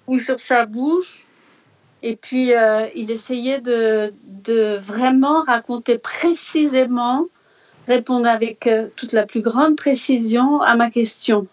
ou 0.08 0.18
sur 0.18 0.40
sa 0.40 0.66
bouche. 0.66 1.24
Et 2.02 2.16
puis, 2.16 2.56
euh, 2.56 2.88
il 2.96 3.12
essayait 3.12 3.62
de, 3.62 4.12
vraiment 4.78 5.44
raconter 5.44 6.00
précisément, 6.00 7.28
répondre 7.88 8.28
avec 8.28 8.68
toute 8.96 9.14
la 9.14 9.28
plus 9.28 9.42
grande 9.42 9.76
précision 9.76 10.62
à 10.62 10.76
ma 10.76 10.90
question. 10.90 11.46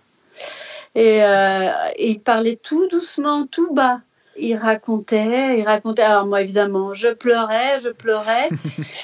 Et 0.94 1.20
il 1.99 2.19
parlait 2.25 2.56
tout 2.56 2.88
doucement, 2.88 3.47
tout 3.47 3.75
bas 3.75 4.00
il 4.41 4.57
racontait, 4.57 5.59
il 5.59 5.65
racontait. 5.65 6.03
Alors 6.03 6.27
moi, 6.27 6.43
évidemment, 6.43 6.95
je 6.95 7.09
pleurais, 7.09 7.81
je 7.83 7.91
pleurais. 7.91 8.49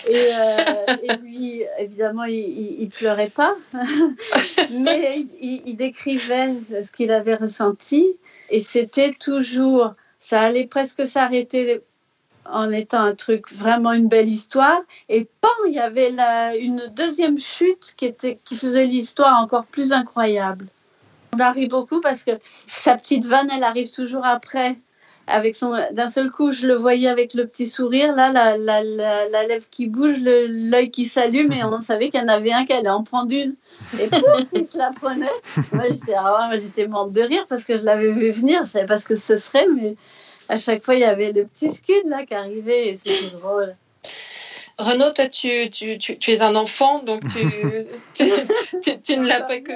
Euh, 0.09 0.97
et, 1.03 1.17
lui, 1.17 1.65
évidemment, 1.81 2.25
il, 2.25 2.81
il, 2.81 2.89
pleurait 2.91 3.29
pas, 3.29 3.57
mais 4.71 5.27
il, 5.41 5.75
décrivait 5.75 6.55
ce 6.85 6.93
qu'il 6.93 7.11
avait 7.11 7.35
ressenti. 7.35 8.07
Et 8.51 8.61
c'était 8.61 9.13
toujours, 9.19 9.95
ça 10.21 10.43
allait 10.43 10.67
presque 10.67 11.09
s'arrêter 11.09 11.81
en 12.49 12.71
étant 12.71 13.01
un 13.01 13.17
truc 13.17 13.51
vraiment 13.51 13.93
une 13.93 14.07
belle 14.07 14.29
histoire. 14.29 14.81
Et 15.09 15.27
pan, 15.41 15.49
il 15.67 15.75
y 15.75 15.81
avait 15.81 16.15
une 16.59 16.87
deuxième 16.95 17.41
chute 17.41 17.95
qui 17.97 18.05
était, 18.05 18.39
qui 18.45 18.55
faisait 18.55 18.87
l'histoire 18.87 19.43
encore 19.43 19.65
plus 19.65 19.93
incroyable. 19.93 20.67
On 21.35 21.41
arrive 21.41 21.71
beaucoup 21.71 22.01
parce 22.01 22.23
que 22.23 22.33
sa 22.65 22.97
petite 22.97 23.25
vanne, 23.25 23.51
elle 23.55 23.65
arrive 23.65 23.91
toujours 23.91 24.25
après 24.25 24.77
avec 25.27 25.55
son 25.55 25.75
d'un 25.93 26.09
seul 26.09 26.31
coup 26.31 26.53
je 26.53 26.67
le 26.67 26.75
voyais 26.75 27.09
avec 27.09 27.35
le 27.35 27.47
petit 27.47 27.67
sourire 27.67 28.15
là 28.15 28.31
la, 28.31 28.57
la, 28.57 28.83
la, 28.83 29.47
lèvre 29.47 29.67
qui 29.71 29.89
bouge 29.89 30.19
l'œil 30.21 30.91
qui 30.91 31.05
s'allume 31.05 31.53
et 31.53 31.65
on 31.65 31.81
savait 31.81 32.11
qu'il 32.11 32.21
y 32.21 32.23
en 32.23 32.29
avait 32.29 32.53
un 32.53 32.65
qui 32.65 32.73
allait 32.73 32.89
en 32.89 33.03
prendre 33.03 33.33
une. 33.33 33.55
Et 34.01 34.09
pouf 34.09 34.47
il 34.53 34.65
se 34.65 34.79
la 34.79 34.91
prenait. 34.93 35.27
Moi 35.73 35.85
j'étais 35.91 36.15
ah, 36.17 36.89
morte 36.89 37.13
de 37.13 37.23
rire 37.23 37.47
parce 37.49 37.65
que 37.65 37.77
je 37.77 37.83
l'avais 37.83 38.13
vu 38.13 38.31
venir. 38.31 38.65
Je 38.65 38.71
savais 38.71 38.87
pas 38.87 38.97
ce 38.97 39.07
que 39.07 39.17
ce 39.17 39.37
serait 39.37 39.67
mais 39.75 39.97
à 40.49 40.57
chaque 40.57 40.85
fois 40.85 40.95
il 40.95 41.01
y 41.01 41.05
avait 41.05 41.33
le 41.33 41.45
petit 41.45 41.73
scud 41.73 42.05
là 42.05 42.25
qui 42.25 42.35
arrivait 42.35 42.89
et 42.89 42.95
c'était 42.95 43.37
drôle 43.37 43.75
Renaud, 44.79 45.11
toi, 45.15 45.27
tu, 45.29 45.71
tu, 45.71 45.97
tu, 45.99 46.31
es 46.31 46.43
un 46.43 46.55
enfant, 46.55 47.03
donc 47.03 47.23
tu, 47.25 47.39
tu, 49.03 49.17
ne 49.17 49.27
l'as 49.27 49.41
pas 49.41 49.61
que. 49.61 49.73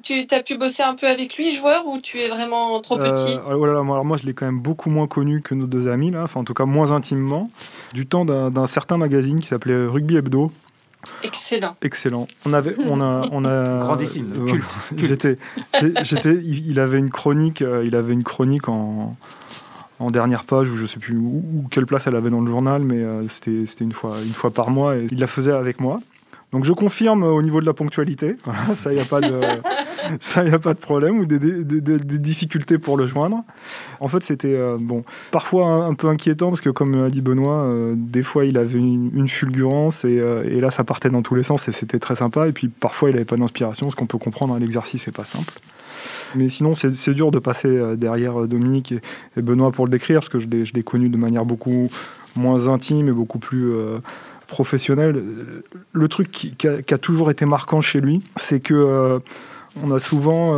Tu, 0.00 0.26
as 0.30 0.42
pu 0.44 0.56
bosser 0.56 0.84
un 0.84 0.94
peu 0.94 1.08
avec 1.08 1.36
lui, 1.36 1.52
joueur, 1.52 1.86
ou 1.88 1.98
tu 1.98 2.18
es 2.18 2.28
vraiment 2.28 2.78
trop 2.80 3.00
euh, 3.00 3.10
petit? 3.10 3.32
alors 3.32 4.04
moi, 4.04 4.16
je 4.16 4.26
l'ai 4.26 4.32
quand 4.32 4.46
même 4.46 4.60
beaucoup 4.60 4.90
moins 4.90 5.08
connu 5.08 5.42
que 5.42 5.56
nos 5.56 5.66
deux 5.66 5.88
amis, 5.88 6.12
là, 6.12 6.22
enfin, 6.22 6.38
en 6.38 6.44
tout 6.44 6.54
cas, 6.54 6.66
moins 6.66 6.92
intimement, 6.92 7.50
du 7.92 8.06
temps 8.06 8.24
d'un 8.24 8.66
certain 8.68 8.96
magazine 8.96 9.40
qui 9.40 9.48
s'appelait 9.48 9.86
Rugby 9.86 10.16
Hebdo. 10.16 10.52
Excellent. 11.24 11.76
Excellent. 11.82 12.28
On 12.46 12.52
avait, 12.52 12.76
on 12.86 13.00
a, 13.00 13.22
on 13.32 13.44
a. 13.44 13.78
Grandissime. 13.80 14.32
Euh, 14.38 14.46
culte. 14.46 14.70
J'étais, 14.96 15.38
j'étais, 16.02 16.34
il 16.44 16.78
avait 16.78 16.98
une 16.98 17.10
chronique, 17.10 17.62
euh, 17.62 17.82
il 17.84 17.96
avait 17.96 18.12
une 18.12 18.22
chronique 18.22 18.68
en, 18.68 19.16
en 20.00 20.10
dernière 20.10 20.44
page, 20.44 20.70
ou 20.70 20.76
je 20.76 20.86
sais 20.86 20.98
plus 20.98 21.16
où, 21.16 21.66
quelle 21.70 21.86
place 21.86 22.06
elle 22.06 22.16
avait 22.16 22.30
dans 22.30 22.40
le 22.40 22.50
journal, 22.50 22.82
mais 22.82 22.96
euh, 22.96 23.28
c'était 23.28 23.84
une 23.84 23.92
fois, 23.92 24.16
une 24.24 24.32
fois 24.32 24.50
par 24.50 24.70
mois 24.70 24.96
et 24.96 25.06
il 25.12 25.18
la 25.18 25.26
faisait 25.26 25.52
avec 25.52 25.78
moi. 25.78 26.00
Donc 26.52 26.64
je 26.64 26.72
confirme 26.72 27.22
au 27.22 27.42
niveau 27.42 27.60
de 27.60 27.66
la 27.66 27.74
ponctualité, 27.74 28.36
ça, 28.74 28.90
il 28.90 28.96
n'y 28.96 29.02
a, 29.02 29.04
pas 29.04 29.20
de, 29.20 29.38
a 30.54 30.58
pas 30.58 30.74
de 30.74 30.78
problème, 30.78 31.20
ou 31.20 31.26
des, 31.26 31.38
des, 31.38 31.98
difficultés 32.18 32.78
pour 32.78 32.96
le 32.96 33.06
joindre. 33.06 33.44
En 34.00 34.08
fait, 34.08 34.24
c'était 34.24 34.54
euh, 34.54 34.78
bon, 34.80 35.04
parfois 35.32 35.66
un, 35.66 35.94
peu 35.94 36.08
inquiétant, 36.08 36.48
parce 36.48 36.62
que 36.62 36.70
comme 36.70 37.04
a 37.04 37.10
dit 37.10 37.20
Benoît, 37.20 37.64
euh, 37.64 37.92
des 37.94 38.22
fois 38.22 38.46
il 38.46 38.56
avait 38.56 38.78
une, 38.78 39.28
fulgurance, 39.28 40.06
et, 40.06 40.14
et, 40.14 40.60
là 40.62 40.70
ça 40.70 40.82
partait 40.82 41.10
dans 41.10 41.22
tous 41.22 41.34
les 41.34 41.42
sens, 41.42 41.68
et 41.68 41.72
c'était 41.72 41.98
très 41.98 42.16
sympa, 42.16 42.48
et 42.48 42.52
puis 42.52 42.68
parfois 42.68 43.10
il 43.10 43.12
n'avait 43.12 43.26
pas 43.26 43.36
d'inspiration, 43.36 43.90
ce 43.90 43.96
qu'on 43.96 44.06
peut 44.06 44.18
comprendre, 44.18 44.54
hein, 44.54 44.58
l'exercice 44.58 45.06
n'est 45.06 45.12
pas 45.12 45.24
simple. 45.24 45.52
Mais 46.34 46.48
sinon, 46.48 46.74
c'est 46.74 47.10
dur 47.10 47.30
de 47.30 47.38
passer 47.38 47.68
euh, 47.68 47.96
derrière 47.96 48.42
euh, 48.42 48.46
Dominique 48.46 48.94
et, 49.36 49.42
Benoît 49.42 49.72
pour 49.72 49.86
le 49.86 49.90
décrire, 49.90 50.20
parce 50.20 50.28
que 50.28 50.38
je 50.38 50.72
l'ai 50.72 50.82
connu 50.82 51.08
de 51.08 51.16
manière 51.16 51.44
beaucoup 51.44 51.90
moins 52.36 52.68
intime 52.68 53.08
et 53.08 53.12
beaucoup 53.12 53.38
plus 53.38 53.72
euh, 53.72 53.98
professionnelle. 54.46 55.22
Le 55.92 56.08
truc 56.08 56.30
qui, 56.30 56.66
a, 56.66 56.98
toujours 56.98 57.30
été 57.30 57.44
marquant 57.44 57.80
chez 57.80 58.00
lui, 58.00 58.22
c'est 58.36 58.60
que 58.60 59.20
on 59.84 59.92
a 59.92 60.00
souvent 60.00 60.50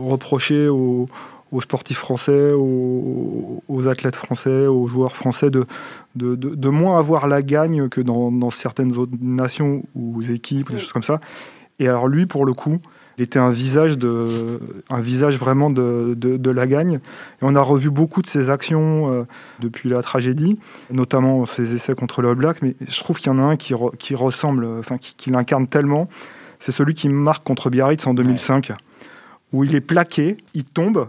reproché 0.00 0.68
aux, 0.68 1.08
aux 1.50 1.60
sportifs 1.60 1.98
français, 1.98 2.52
aux, 2.52 3.88
athlètes 3.88 4.16
français, 4.16 4.66
aux 4.66 4.86
joueurs 4.86 5.16
français 5.16 5.50
de, 5.50 5.66
de, 6.14 6.68
moins 6.68 6.98
avoir 6.98 7.26
la 7.26 7.42
gagne 7.42 7.88
que 7.88 8.00
dans, 8.00 8.50
certaines 8.50 8.96
autres 8.96 9.12
nations 9.20 9.82
ou 9.94 10.22
équipes, 10.22 10.70
des 10.70 10.78
choses 10.78 10.92
comme 10.92 11.02
ça. 11.02 11.20
Et 11.78 11.88
alors 11.88 12.08
lui, 12.08 12.26
pour 12.26 12.44
le 12.44 12.52
coup, 12.52 12.80
il 13.18 13.24
était 13.24 13.40
un 13.40 13.50
visage, 13.50 13.98
de, 13.98 14.60
un 14.88 15.00
visage 15.00 15.36
vraiment 15.38 15.70
de, 15.70 16.14
de, 16.16 16.50
la 16.50 16.66
gagne. 16.68 16.94
Et 16.94 17.42
on 17.42 17.56
a 17.56 17.60
revu 17.60 17.90
beaucoup 17.90 18.22
de 18.22 18.28
ses 18.28 18.48
actions 18.48 19.12
euh, 19.12 19.24
depuis 19.58 19.88
la 19.88 20.02
tragédie, 20.02 20.56
notamment 20.92 21.44
ses 21.44 21.74
essais 21.74 21.94
contre 21.94 22.22
le 22.22 22.34
Black. 22.34 22.62
Mais 22.62 22.76
je 22.80 22.98
trouve 23.00 23.18
qu'il 23.18 23.26
y 23.26 23.34
en 23.34 23.38
a 23.38 23.42
un 23.42 23.56
qui, 23.56 23.74
qui 23.98 24.14
ressemble, 24.14 24.66
enfin 24.78 24.98
qui 24.98 25.30
l'incarne 25.30 25.66
tellement. 25.66 26.08
C'est 26.60 26.72
celui 26.72 26.94
qui 26.94 27.08
marque 27.08 27.44
contre 27.44 27.70
Biarritz 27.70 28.06
en 28.06 28.14
2005, 28.14 28.72
où 29.52 29.64
il 29.64 29.74
est 29.74 29.80
plaqué, 29.80 30.36
il 30.54 30.64
tombe, 30.64 31.08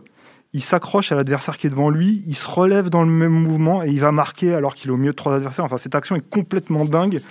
il 0.54 0.64
s'accroche 0.64 1.12
à 1.12 1.16
l'adversaire 1.16 1.58
qui 1.58 1.68
est 1.68 1.70
devant 1.70 1.90
lui, 1.92 2.24
il 2.26 2.36
se 2.36 2.48
relève 2.48 2.90
dans 2.90 3.04
le 3.04 3.10
même 3.10 3.32
mouvement 3.32 3.84
et 3.84 3.90
il 3.90 4.00
va 4.00 4.12
marquer 4.12 4.54
alors 4.54 4.74
qu'il 4.74 4.90
est 4.90 4.94
au 4.94 4.98
milieu 4.98 5.12
de 5.12 5.16
trois 5.16 5.36
adversaires. 5.36 5.66
Enfin, 5.66 5.78
cette 5.78 5.94
action 5.94 6.16
est 6.16 6.28
complètement 6.28 6.86
dingue. 6.86 7.22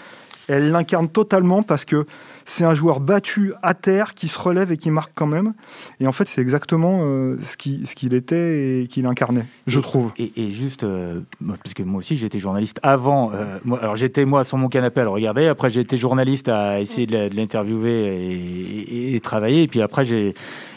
Elle 0.48 0.70
l'incarne 0.70 1.08
totalement 1.08 1.62
parce 1.62 1.84
que 1.84 2.06
c'est 2.48 2.64
un 2.64 2.72
joueur 2.72 3.00
battu 3.00 3.52
à 3.62 3.74
terre 3.74 4.14
qui 4.14 4.26
se 4.26 4.38
relève 4.38 4.72
et 4.72 4.78
qui 4.78 4.90
marque 4.90 5.12
quand 5.14 5.26
même. 5.26 5.52
Et 6.00 6.06
en 6.06 6.12
fait, 6.12 6.26
c'est 6.28 6.40
exactement 6.40 7.00
euh, 7.02 7.36
ce 7.42 7.56
qu'il 7.56 8.14
était 8.14 8.80
et 8.80 8.86
qu'il 8.86 9.04
incarnait, 9.04 9.44
je 9.66 9.80
trouve. 9.80 10.12
Et, 10.18 10.48
juste, 10.48 10.82
euh, 10.82 11.20
parce 11.46 11.74
que 11.74 11.82
moi 11.82 11.98
aussi 11.98 12.16
j'étais 12.16 12.38
journaliste 12.38 12.80
avant. 12.82 13.32
Euh, 13.34 13.58
alors 13.82 13.96
j'étais 13.96 14.24
moi 14.24 14.44
sur 14.44 14.56
mon 14.56 14.68
canapé 14.68 15.02
à 15.02 15.04
le 15.04 15.10
regarder. 15.10 15.46
Après 15.46 15.68
j'ai 15.68 15.80
été 15.80 15.98
journaliste 15.98 16.48
à 16.48 16.80
essayer 16.80 17.06
de 17.06 17.28
l'interviewer 17.36 19.14
et, 19.14 19.20
travailler. 19.20 19.64
Et 19.64 19.68
puis 19.68 19.82
après 19.82 20.06
j'ai 20.06 20.32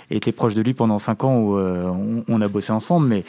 été 0.09 0.33
proche 0.33 0.53
de 0.55 0.61
lui 0.61 0.73
pendant 0.73 0.97
cinq 0.97 1.23
ans 1.23 1.37
où 1.37 1.57
on, 2.27 2.41
a 2.41 2.47
bossé 2.49 2.73
ensemble. 2.73 3.07
Mais 3.07 3.23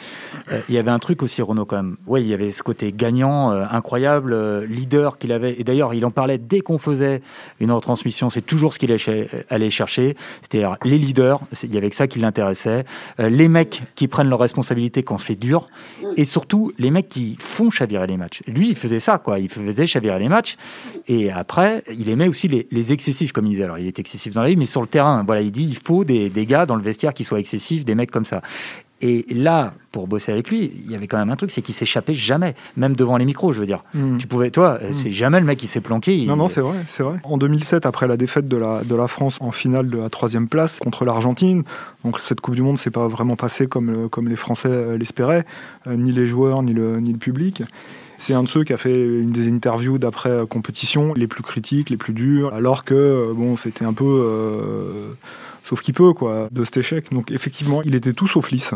il 0.67 0.75
y 0.75 0.77
avait 0.77 0.91
un 0.91 0.99
truc 0.99 1.23
aussi, 1.23 1.41
Renaud, 1.41 1.65
quand 1.65 1.77
même. 1.77 1.95
Ouais, 2.07 2.21
il 2.21 2.27
y 2.27 2.33
avait 2.33 2.51
ce 2.51 2.61
côté 2.61 2.91
gagnant, 2.91 3.51
incroyable, 3.51 4.65
leader 4.65 5.17
qu'il 5.17 5.31
avait. 5.31 5.55
Et 5.57 5.63
d'ailleurs, 5.63 5.93
il 5.93 6.05
en 6.05 6.11
parlait 6.11 6.37
dès 6.37 6.59
qu'on 6.59 6.77
faisait 6.77 7.21
une 7.61 7.71
retransmission. 7.71 8.29
C'est 8.33 8.45
toujours 8.45 8.73
ce 8.73 8.79
qu'il 8.79 8.95
allait 9.49 9.69
chercher. 9.69 10.15
C'est-à-dire 10.41 10.77
les 10.83 10.97
leaders. 10.97 11.39
Il 11.63 11.73
y 11.73 11.77
avait 11.77 11.91
ça 11.91 12.07
qui 12.07 12.19
l'intéressait. 12.19 12.83
les 13.19 13.47
mecs 13.47 13.81
qui 13.95 14.07
prennent 14.07 14.29
leurs 14.29 14.39
responsabilités 14.39 15.03
quand 15.03 15.17
c'est 15.17 15.35
dur. 15.35 15.67
Et 16.17 16.25
surtout, 16.25 16.71
les 16.77 16.91
mecs 16.91 17.09
qui 17.09 17.37
font 17.39 17.69
chavirer 17.69 18.07
les 18.07 18.17
matchs. 18.17 18.41
Lui, 18.47 18.69
il 18.69 18.75
faisait 18.75 18.99
ça, 18.99 19.17
quoi. 19.17 19.39
Il 19.39 19.49
faisait 19.49 19.85
chavirer 19.85 20.19
les 20.19 20.29
matchs. 20.29 20.57
Et 21.07 21.31
après, 21.31 21.83
il 21.97 22.09
aimait 22.09 22.27
aussi 22.27 22.47
les, 22.47 22.93
excessifs, 22.93 23.31
comme 23.31 23.45
il 23.45 23.51
disait. 23.51 23.63
Alors, 23.63 23.77
il 23.77 23.87
est 23.87 23.99
excessif 23.99 24.33
dans 24.33 24.41
la 24.41 24.49
vie, 24.49 24.55
mais 24.55 24.65
sur 24.65 24.81
le 24.81 24.87
terrain, 24.87 25.23
voilà, 25.25 25.41
il 25.41 25.51
dit 25.51 25.63
il 25.63 25.77
faut 25.77 26.03
des, 26.03 26.29
des 26.29 26.45
gars 26.45 26.65
dans 26.65 26.75
le 26.75 26.81
vestiaire 26.81 27.13
qui 27.13 27.23
soit 27.23 27.39
excessif, 27.39 27.85
des 27.85 27.95
mecs 27.95 28.11
comme 28.11 28.25
ça. 28.25 28.41
Et 29.05 29.25
là, 29.33 29.73
pour 29.91 30.07
bosser 30.07 30.31
avec 30.31 30.49
lui, 30.49 30.71
il 30.85 30.89
y 30.89 30.95
avait 30.95 31.07
quand 31.07 31.17
même 31.17 31.29
un 31.29 31.35
truc, 31.35 31.51
c'est 31.51 31.61
qu'il 31.61 31.75
s'échappait 31.75 32.13
jamais, 32.13 32.55
même 32.77 32.95
devant 32.95 33.17
les 33.17 33.25
micros, 33.25 33.51
je 33.51 33.59
veux 33.59 33.65
dire. 33.65 33.83
Hmm. 33.93 34.17
Tu 34.17 34.27
pouvais, 34.27 34.49
toi, 34.49 34.75
hmm. 34.75 34.93
c'est 34.93 35.11
jamais 35.11 35.41
le 35.41 35.45
mec 35.45 35.59
qui 35.59 35.67
s'est 35.67 35.81
planqué. 35.81 36.25
Non, 36.25 36.37
non, 36.37 36.47
c'est 36.47 36.61
vrai, 36.61 36.77
c'est 36.87 37.03
vrai. 37.03 37.19
En 37.25 37.37
2007, 37.37 37.85
après 37.85 38.07
la 38.07 38.15
défaite 38.15 38.47
de 38.47 38.55
la, 38.55 38.81
de 38.81 38.95
la 38.95 39.07
France 39.07 39.39
en 39.41 39.51
finale 39.51 39.89
de 39.89 39.97
la 39.97 40.09
troisième 40.09 40.47
place 40.47 40.79
contre 40.79 41.03
l'Argentine, 41.03 41.63
donc 42.05 42.17
cette 42.17 42.39
Coupe 42.39 42.55
du 42.55 42.61
Monde 42.61 42.77
s'est 42.77 42.91
pas 42.91 43.09
vraiment 43.09 43.35
passée 43.35 43.67
comme, 43.67 44.07
comme 44.07 44.29
les 44.29 44.37
Français 44.37 44.97
l'espéraient, 44.97 45.45
euh, 45.87 45.97
ni 45.97 46.13
les 46.13 46.25
joueurs, 46.25 46.63
ni 46.63 46.71
le, 46.71 47.01
ni 47.01 47.11
le 47.11 47.19
public. 47.19 47.61
C'est 48.17 48.33
un 48.33 48.43
de 48.43 48.47
ceux 48.47 48.63
qui 48.63 48.71
a 48.71 48.77
fait 48.77 49.03
une 49.03 49.31
des 49.31 49.49
interviews 49.49 49.97
d'après 49.97 50.47
compétition 50.49 51.13
les 51.13 51.27
plus 51.27 51.43
critiques, 51.43 51.89
les 51.89 51.97
plus 51.97 52.13
dures, 52.13 52.53
alors 52.53 52.85
que 52.85 52.93
euh, 52.93 53.33
bon, 53.35 53.57
c'était 53.57 53.83
un 53.83 53.91
peu 53.91 54.05
euh, 54.05 55.11
sauf 55.67 55.81
qu'il 55.81 55.93
peut 55.93 56.13
quoi 56.13 56.47
de 56.51 56.65
cet 56.65 56.77
échec. 56.77 57.11
Donc 57.11 57.31
effectivement, 57.31 57.81
il 57.83 57.95
était 57.95 58.13
tout 58.13 58.27
sauf 58.27 58.51
lisse. 58.51 58.73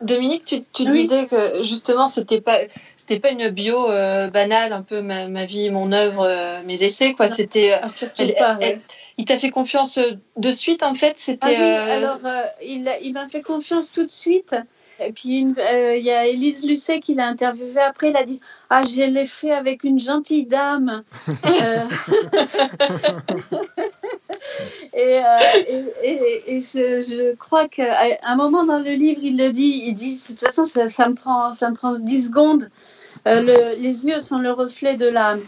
Dominique, 0.00 0.64
tu, 0.72 0.84
disais 0.84 1.26
que 1.26 1.64
justement 1.64 2.06
c'était 2.06 2.40
pas 2.40 2.58
c'était 2.94 3.18
pas 3.18 3.30
une 3.30 3.48
bio 3.48 3.90
euh, 3.90 4.30
banale, 4.30 4.72
un 4.72 4.82
peu 4.82 5.02
ma, 5.02 5.44
vie, 5.44 5.70
mon 5.70 5.90
œuvre, 5.90 6.62
mes 6.64 6.84
essais 6.84 7.14
quoi. 7.14 7.28
C'était 7.28 7.80
il 9.18 9.24
t'a 9.24 9.36
fait 9.36 9.50
confiance 9.50 9.98
de 10.36 10.50
suite 10.52 10.84
en 10.84 10.94
fait? 10.94 11.18
C'était. 11.18 11.56
Ah 11.56 11.94
alors 11.94 12.18
il, 12.64 12.88
il 13.02 13.12
m'a 13.12 13.26
fait 13.26 13.42
confiance 13.42 13.90
tout 13.90 14.04
de 14.04 14.10
suite. 14.10 14.54
Et 15.00 15.12
puis, 15.12 15.46
euh, 15.58 15.96
il 15.96 16.04
y 16.04 16.10
a 16.10 16.26
Élise 16.26 16.66
Lucet 16.66 16.98
qui 17.00 17.14
l'a 17.14 17.28
interviewé 17.28 17.80
après. 17.80 18.10
Il 18.10 18.16
a 18.16 18.24
dit 18.24 18.40
Ah, 18.68 18.82
je 18.82 19.02
l'ai 19.02 19.26
fait 19.26 19.52
avec 19.52 19.84
une 19.84 20.00
gentille 20.00 20.46
dame. 20.46 21.04
Euh, 24.98 25.22
euh, 25.22 25.82
et, 26.02 26.56
et, 26.56 26.60
je, 26.60 27.02
je, 27.02 27.34
crois 27.36 27.68
qu'à 27.68 27.96
un 28.24 28.36
moment 28.36 28.64
dans 28.64 28.78
le 28.78 28.90
livre, 28.90 29.20
il 29.22 29.38
le 29.38 29.52
dit 29.52 29.84
il 29.86 29.94
dit 29.94 30.16
De 30.16 30.26
toute 30.26 30.40
façon, 30.40 30.64
ça, 30.64 30.88
ça 30.88 31.08
me, 31.08 31.14
prend, 31.14 31.52
ça 31.52 31.70
me 31.70 31.76
prend 31.76 31.98
10 31.98 32.28
secondes. 32.28 32.68
le, 33.24 33.76
les 33.76 34.06
yeux 34.06 34.18
sont 34.18 34.38
le 34.38 34.50
reflet 34.50 34.96
de 34.96 35.06
l'âme. 35.06 35.42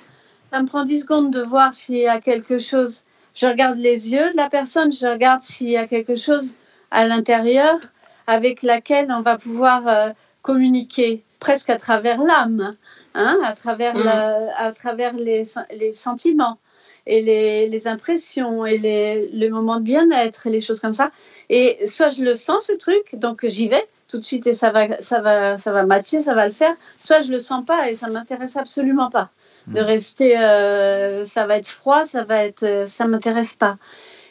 Ça 0.53 0.61
me 0.63 0.67
prend 0.67 0.85
10 0.85 1.01
secondes 1.01 1.31
de 1.33 1.41
voir 1.41 1.73
s'il 1.73 1.97
y 1.97 2.07
a 2.07 2.21
quelque 2.21 2.59
chose. 2.59 3.05
Je 3.35 3.47
regarde 3.47 3.79
les 3.79 4.13
yeux 4.13 4.31
de 4.33 4.37
la 4.37 4.49
personne, 4.49 4.93
je 4.93 5.07
regarde 5.07 5.43
s'il 5.43 5.71
y 5.71 5.77
a 5.77 5.87
quelque 5.87 6.17
chose 6.17 6.55
à 6.91 7.07
l'intérieur 7.07 7.79
avec 8.27 8.63
laquelle 8.63 9.11
on 9.11 9.23
va 9.23 9.39
pouvoir 9.39 9.87
euh, 9.89 10.11
communiquer 10.43 11.23
presque 11.39 11.71
à 11.71 11.77
travers 11.77 12.21
l'âme, 12.23 12.77
hein, 13.15 13.39
à 13.45 13.55
travers, 13.55 13.97
mm. 13.97 14.09
à 14.57 14.73
travers 14.73 15.15
les, 15.15 15.43
les, 15.73 15.95
sentiments 15.95 16.59
et 17.07 17.23
les, 17.23 17.69
les 17.69 17.87
impressions 17.87 18.67
et 18.67 18.79
les, 18.79 19.29
le 19.33 19.49
moment 19.49 19.77
de 19.77 19.83
bien-être 19.83 20.47
et 20.47 20.51
les 20.51 20.61
choses 20.61 20.81
comme 20.81 20.93
ça. 20.93 21.11
Et 21.49 21.87
soit 21.87 22.09
je 22.09 22.23
le 22.23 22.35
sens 22.35 22.67
ce 22.67 22.73
truc, 22.73 23.15
donc 23.15 23.47
j'y 23.47 23.69
vais 23.69 23.87
tout 24.09 24.19
de 24.19 24.25
suite 24.25 24.47
et 24.47 24.53
ça 24.53 24.71
va, 24.71 25.01
ça 25.01 25.21
va, 25.21 25.57
ça 25.57 25.73
va 25.73 25.85
matcher, 25.85 26.21
ça 26.21 26.35
va 26.35 26.47
le 26.47 26.53
faire. 26.53 26.75
Soit 26.99 27.21
je 27.21 27.31
le 27.31 27.39
sens 27.39 27.65
pas 27.65 27.91
et 27.91 27.95
ça 27.95 28.09
m'intéresse 28.09 28.57
absolument 28.57 29.09
pas. 29.09 29.31
De 29.67 29.81
mm. 29.81 29.85
rester, 29.85 30.39
euh, 30.39 31.25
ça 31.25 31.47
va 31.47 31.57
être 31.57 31.69
froid, 31.69 32.05
ça 32.05 32.25
va 32.25 32.45
être, 32.45 32.65
euh, 32.65 32.87
ça 32.87 33.07
m'intéresse 33.07 33.55
pas. 33.55 33.77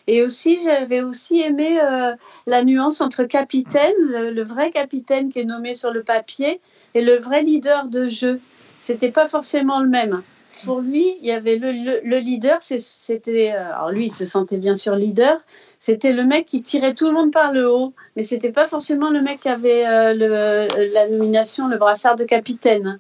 Et 0.08 0.24
aussi, 0.24 0.60
j'avais 0.64 1.02
aussi 1.02 1.40
aimé 1.40 1.80
euh, 1.80 2.16
la 2.48 2.64
nuance 2.64 3.00
entre 3.00 3.26
capitaine, 3.26 3.94
le, 4.00 4.44
vrai 4.44 4.72
capitaine 4.72 5.32
qui 5.32 5.40
est 5.40 5.46
nommé 5.46 5.76
sur 5.76 5.92
le 5.92 6.02
papier, 6.02 6.60
et 6.96 7.02
le 7.02 7.20
vrai 7.20 7.44
leader 7.44 7.86
de 7.86 8.08
jeu. 8.08 8.42
C'était 8.80 9.12
pas 9.12 9.28
forcément 9.28 9.82
le 9.82 9.88
même. 9.88 10.24
Pour 10.66 10.82
lui, 10.82 11.16
il 11.22 11.26
y 11.26 11.32
avait 11.32 11.58
le, 11.58 11.72
le, 12.04 12.18
leader, 12.20 12.60
c'était, 12.62 13.54
euh, 13.54 13.74
alors 13.74 13.92
lui, 13.92 14.06
il 14.06 14.12
se 14.12 14.26
sentait 14.26 14.58
bien 14.58 14.76
sûr 14.76 14.96
leader. 14.96 15.40
C'était 15.80 16.12
le 16.12 16.24
mec 16.24 16.46
qui 16.46 16.62
tirait 16.62 16.94
tout 16.94 17.06
le 17.06 17.14
monde 17.14 17.32
par 17.32 17.54
le 17.54 17.70
haut, 17.70 17.94
mais 18.16 18.24
c'était 18.24 18.52
pas 18.52 18.66
forcément 18.66 19.10
le 19.10 19.22
mec 19.22 19.42
qui 19.42 19.50
avait 19.50 19.88
euh, 19.88 20.14
le, 20.14 20.94
la 20.94 21.08
nomination, 21.08 21.68
le 21.68 21.78
brassard 21.78 22.16
de 22.16 22.24
capitaine. 22.24 23.00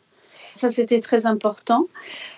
Ça, 0.60 0.70
c'était 0.70 1.00
très 1.00 1.26
important. 1.26 1.88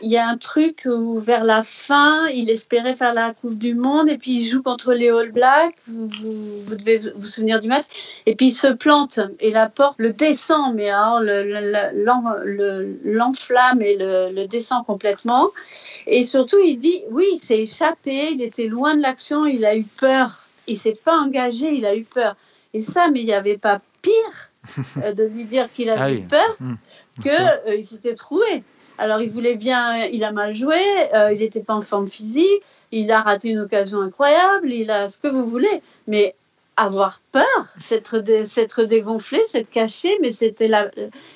Il 0.01 0.11
y 0.11 0.17
a 0.17 0.27
un 0.27 0.37
truc 0.37 0.83
où, 0.85 1.17
vers 1.17 1.43
la 1.43 1.63
fin, 1.63 2.27
il 2.27 2.51
espérait 2.51 2.95
faire 2.95 3.15
la 3.15 3.33
Coupe 3.33 3.57
du 3.57 3.73
Monde 3.73 4.09
et 4.09 4.17
puis 4.19 4.35
il 4.35 4.45
joue 4.45 4.61
contre 4.61 4.93
les 4.93 5.09
All 5.09 5.31
Blacks. 5.31 5.73
Vous, 5.87 6.07
vous, 6.07 6.75
devez 6.75 6.99
vous 7.15 7.25
souvenir 7.25 7.59
du 7.59 7.67
match. 7.67 7.85
Et 8.27 8.35
puis 8.35 8.49
il 8.49 8.53
se 8.53 8.67
plante 8.67 9.19
et 9.39 9.49
la 9.49 9.69
porte 9.69 9.95
le 9.97 10.13
descend, 10.13 10.75
mais 10.75 10.91
alors 10.91 11.19
l'enflamme 13.03 13.81
et 13.81 13.97
le, 13.97 14.45
descend 14.45 14.85
complètement. 14.85 15.49
Et 16.05 16.23
surtout, 16.23 16.59
il 16.63 16.77
dit 16.77 17.01
oui, 17.09 17.25
il 17.33 17.39
s'est 17.39 17.61
échappé, 17.61 18.33
il 18.33 18.43
était 18.43 18.67
loin 18.67 18.95
de 18.95 19.01
l'action, 19.01 19.47
il 19.47 19.65
a 19.65 19.75
eu 19.75 19.81
peur. 19.83 20.43
Il 20.67 20.77
s'est 20.77 20.99
pas 21.03 21.17
engagé, 21.17 21.73
il 21.73 21.87
a 21.87 21.95
eu 21.95 22.03
peur. 22.03 22.35
Et 22.75 22.81
ça, 22.81 23.07
mais 23.09 23.21
il 23.21 23.25
n'y 23.25 23.33
avait 23.33 23.57
pas 23.57 23.81
pire 24.03 24.51
euh, 25.03 25.11
de 25.11 25.23
lui 25.23 25.45
dire 25.45 25.71
qu'il 25.71 25.89
avait 25.89 25.99
ah 25.99 26.11
eu 26.11 26.21
peur. 26.21 26.55
Hmm 26.59 26.75
qu'il 27.21 27.31
euh, 27.31 27.83
s'était 27.83 28.15
troué. 28.15 28.63
Alors 28.97 29.21
il 29.21 29.29
voulait 29.29 29.55
bien, 29.55 30.05
il 30.05 30.23
a 30.23 30.31
mal 30.31 30.53
joué, 30.53 30.77
euh, 31.15 31.33
il 31.33 31.39
n'était 31.39 31.63
pas 31.63 31.73
en 31.73 31.81
forme 31.81 32.07
physique, 32.07 32.61
il 32.91 33.11
a 33.11 33.21
raté 33.21 33.49
une 33.49 33.59
occasion 33.59 33.99
incroyable, 33.99 34.71
il 34.71 34.91
a 34.91 35.07
ce 35.07 35.17
que 35.17 35.27
vous 35.27 35.43
voulez, 35.43 35.81
mais 36.07 36.35
avoir 36.77 37.19
peur, 37.31 37.65
s'être 37.79 38.83
dégonflé, 38.83 39.43
s'être 39.43 39.69
caché, 39.69 40.17
mais 40.21 40.29
c'était 40.29 40.67
là, 40.67 40.91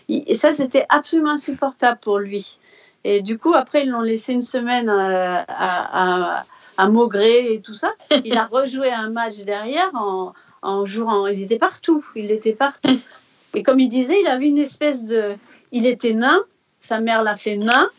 et 0.09 0.35
ça 0.35 0.53
c'était 0.53 0.85
absolument 0.89 1.31
insupportable 1.31 1.99
pour 1.99 2.19
lui. 2.19 2.59
Et 3.03 3.21
du 3.21 3.39
coup 3.39 3.53
après 3.55 3.85
ils 3.85 3.89
l'ont 3.89 4.01
laissé 4.01 4.33
une 4.33 4.41
semaine 4.41 4.89
euh, 4.89 5.37
à, 5.47 6.37
à, 6.37 6.45
à, 6.77 6.89
Maugré 6.89 7.51
et 7.53 7.61
tout 7.61 7.73
ça. 7.73 7.93
Il 8.25 8.37
a 8.37 8.45
rejoué 8.45 8.91
un 8.91 9.09
match 9.09 9.37
derrière 9.37 9.89
en, 9.95 10.33
en 10.61 10.85
jouant, 10.85 11.25
il 11.27 11.41
était 11.41 11.57
partout, 11.57 12.05
il 12.15 12.31
était 12.31 12.53
partout. 12.53 12.99
Et 13.55 13.63
comme 13.63 13.79
il 13.79 13.87
disait, 13.87 14.19
il 14.21 14.27
avait 14.27 14.47
une 14.47 14.57
espèce 14.57 15.05
de, 15.05 15.35
il 15.75 15.85
était 15.85 16.13
nain, 16.13 16.41
sa 16.79 16.99
mère 17.01 17.21
l'a 17.21 17.35
fait 17.35 17.57
nain, 17.57 17.89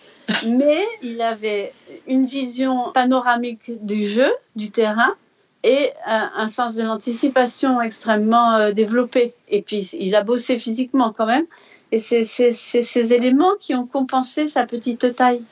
mais 0.46 0.82
il 1.02 1.20
avait 1.20 1.72
une 2.08 2.24
vision 2.24 2.90
panoramique 2.92 3.70
du 3.84 4.08
jeu, 4.08 4.32
du 4.56 4.70
terrain, 4.70 5.14
et 5.62 5.90
un, 6.06 6.48
sens 6.48 6.74
de 6.74 6.82
l'anticipation 6.82 7.80
extrêmement 7.82 8.54
euh, 8.54 8.72
développé. 8.72 9.34
Et 9.48 9.62
puis, 9.62 9.90
il 9.98 10.14
a 10.14 10.22
bossé 10.22 10.58
physiquement 10.58 11.12
quand 11.12 11.26
même. 11.26 11.44
Et 11.92 11.98
c'est 11.98 12.24
ces 12.24 13.12
éléments 13.12 13.56
qui 13.58 13.74
ont 13.74 13.86
compensé 13.86 14.46
sa 14.46 14.64
petite 14.64 15.14
taille. 15.14 15.42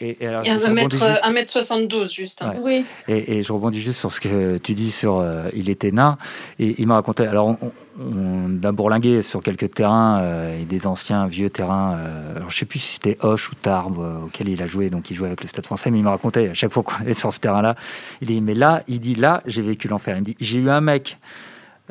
Et, 0.00 0.26
alors, 0.26 0.44
1m72 0.44 2.12
juste. 2.12 2.42
Hein. 2.42 2.54
Oui. 2.60 2.84
Et, 3.08 3.42
je 3.42 3.52
rebondis 3.52 3.82
juste 3.82 3.98
sur 3.98 4.12
ce 4.12 4.20
que 4.20 4.56
tu 4.58 4.74
dis 4.74 4.90
sur 4.90 5.18
euh, 5.18 5.48
il 5.54 5.68
était 5.68 5.90
nain. 5.90 6.16
Et 6.58 6.76
il 6.78 6.86
m'a 6.86 6.94
raconté. 6.94 7.26
Alors, 7.26 7.48
on 7.48 7.72
a 7.98 8.72
bourlingué 8.72 9.22
sur 9.22 9.42
quelques 9.42 9.72
terrains 9.72 10.22
et 10.60 10.64
des 10.64 10.86
anciens 10.86 11.26
vieux 11.26 11.50
terrains. 11.50 11.98
alors 12.36 12.50
je 12.50 12.58
sais 12.58 12.66
plus 12.66 12.78
si 12.78 12.94
c'était 12.94 13.16
Hoche 13.20 13.50
ou 13.50 13.54
Tarbes 13.54 14.24
auquel 14.24 14.48
il 14.48 14.62
a 14.62 14.66
joué, 14.66 14.90
donc 14.90 15.10
il 15.10 15.14
jouait 15.14 15.28
avec 15.28 15.42
le 15.42 15.48
Stade 15.48 15.66
Français, 15.66 15.90
mais 15.90 15.98
il 15.98 16.04
me 16.04 16.08
racontait 16.08 16.50
à 16.50 16.54
chaque 16.54 16.72
fois 16.72 16.82
qu'on 16.84 17.04
est 17.04 17.14
sur 17.14 17.32
ce 17.32 17.40
terrain-là, 17.40 17.74
il 18.20 18.28
dit 18.28 18.40
mais 18.40 18.54
là, 18.54 18.82
il 18.88 19.00
dit 19.00 19.14
là, 19.14 19.42
j'ai 19.46 19.62
vécu 19.62 19.88
l'enfer. 19.88 20.16
Il 20.18 20.22
dit 20.22 20.36
j'ai 20.40 20.58
eu 20.58 20.70
un 20.70 20.80
mec 20.80 21.18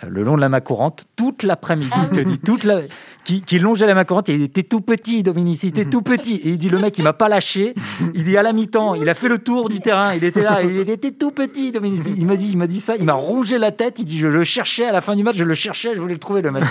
le 0.04 0.24
long 0.24 0.36
de 0.36 0.42
la 0.42 0.50
main 0.50 0.60
courante 0.60 1.06
toute 1.16 1.44
l'après-midi. 1.44 1.92
Ah 1.94 2.08
il 2.12 2.18
te 2.18 2.28
dit 2.28 2.40
toute 2.40 2.64
la... 2.64 2.82
qui, 3.24 3.42
qui 3.42 3.60
longeait 3.60 3.88
la 3.88 3.96
main 3.96 4.04
courante. 4.04 4.28
Il 4.28 4.42
était 4.42 4.64
tout 4.64 4.82
petit, 4.82 5.24
Dominique, 5.24 5.64
il 5.64 5.70
était 5.70 5.86
tout 5.86 6.02
petit. 6.02 6.36
Et 6.44 6.50
il 6.50 6.58
dit 6.58 6.70
le 6.70 6.80
mec, 6.80 6.98
il 6.98 7.04
m'a 7.04 7.14
pas 7.14 7.30
lâché. 7.30 7.74
Il 8.14 8.24
dit 8.24 8.38
à 8.38 8.44
la 8.44 8.54
mi-temps, 8.54 8.96
il 8.96 9.08
a 9.10 9.14
fait 9.14 9.30
le 9.30 9.40
tour 9.40 9.70
du 9.70 9.80
terrain. 9.80 10.14
Il 10.14 10.24
était 10.24 10.44
là, 10.44 10.62
il 10.64 10.90
était 10.90 11.12
tout 11.12 11.32
petit, 11.32 11.72
Dominique. 11.72 12.04
Il 12.18 12.26
m'a 12.26 12.36
dit, 12.36 12.50
il 12.52 12.58
m'a 12.58 12.68
dit 12.68 12.82
ça. 12.82 12.96
Il 12.98 13.06
m'a 13.06 13.14
rongé 13.14 13.58
la 13.58 13.72
tête. 13.72 14.00
Il 14.00 14.06
dit, 14.06 14.18
je 14.18 14.28
le 14.28 14.44
cherchais 14.44 14.86
à 14.86 14.92
la 14.92 15.02
fin 15.02 15.16
du 15.16 15.24
match, 15.24 15.38
je 15.38 15.44
le 15.44 15.56
cherchais, 15.56 15.96
je 15.96 16.02
voulais 16.02 16.14
le 16.14 16.20
trouver 16.20 16.42
le 16.42 16.52
mec. 16.52 16.64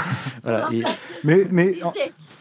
Voilà. 0.43 0.69
Mais, 1.25 1.47
mais, 1.51 1.75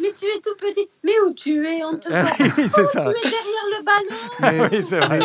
mais 0.02 0.12
tu 0.14 0.26
es 0.26 0.42
tout 0.44 0.56
petit. 0.60 0.88
Mais 1.04 1.14
où 1.26 1.34
tu 1.34 1.66
es 1.66 1.84
On 1.86 1.96
te 1.96 2.10
voit. 2.12 2.26
c'est 2.68 2.88
ça. 2.88 3.14
Tu 3.14 3.28
es 3.28 3.32
derrière 3.32 3.68
le 3.72 3.84
ballon. 3.86 4.70
oui, 4.72 4.86
c'est 4.90 5.00
vrai. 5.00 5.20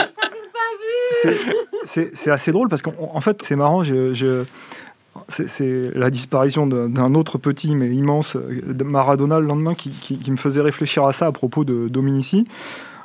C'est 2.15 2.31
assez 2.31 2.53
drôle 2.53 2.69
parce 2.69 2.83
qu'en 2.83 3.21
fait, 3.21 3.43
c'est 3.43 3.57
marrant. 3.57 3.83
je 3.83 4.45
c'est 5.29 5.91
la 5.95 6.11
disparition 6.11 6.67
d'un 6.67 7.15
autre 7.15 7.37
petit 7.37 7.75
mais 7.75 7.89
immense 7.95 8.37
Maradona 8.83 9.39
le 9.41 9.47
lendemain 9.47 9.75
qui, 9.75 10.31
me 10.31 10.37
faisait 10.37 10.63
réfléchir 10.63 11.05
à 11.05 11.13
ça 11.13 11.27
à 11.27 11.33
propos 11.33 11.65
de 11.65 11.89
Dominici. 11.89 12.47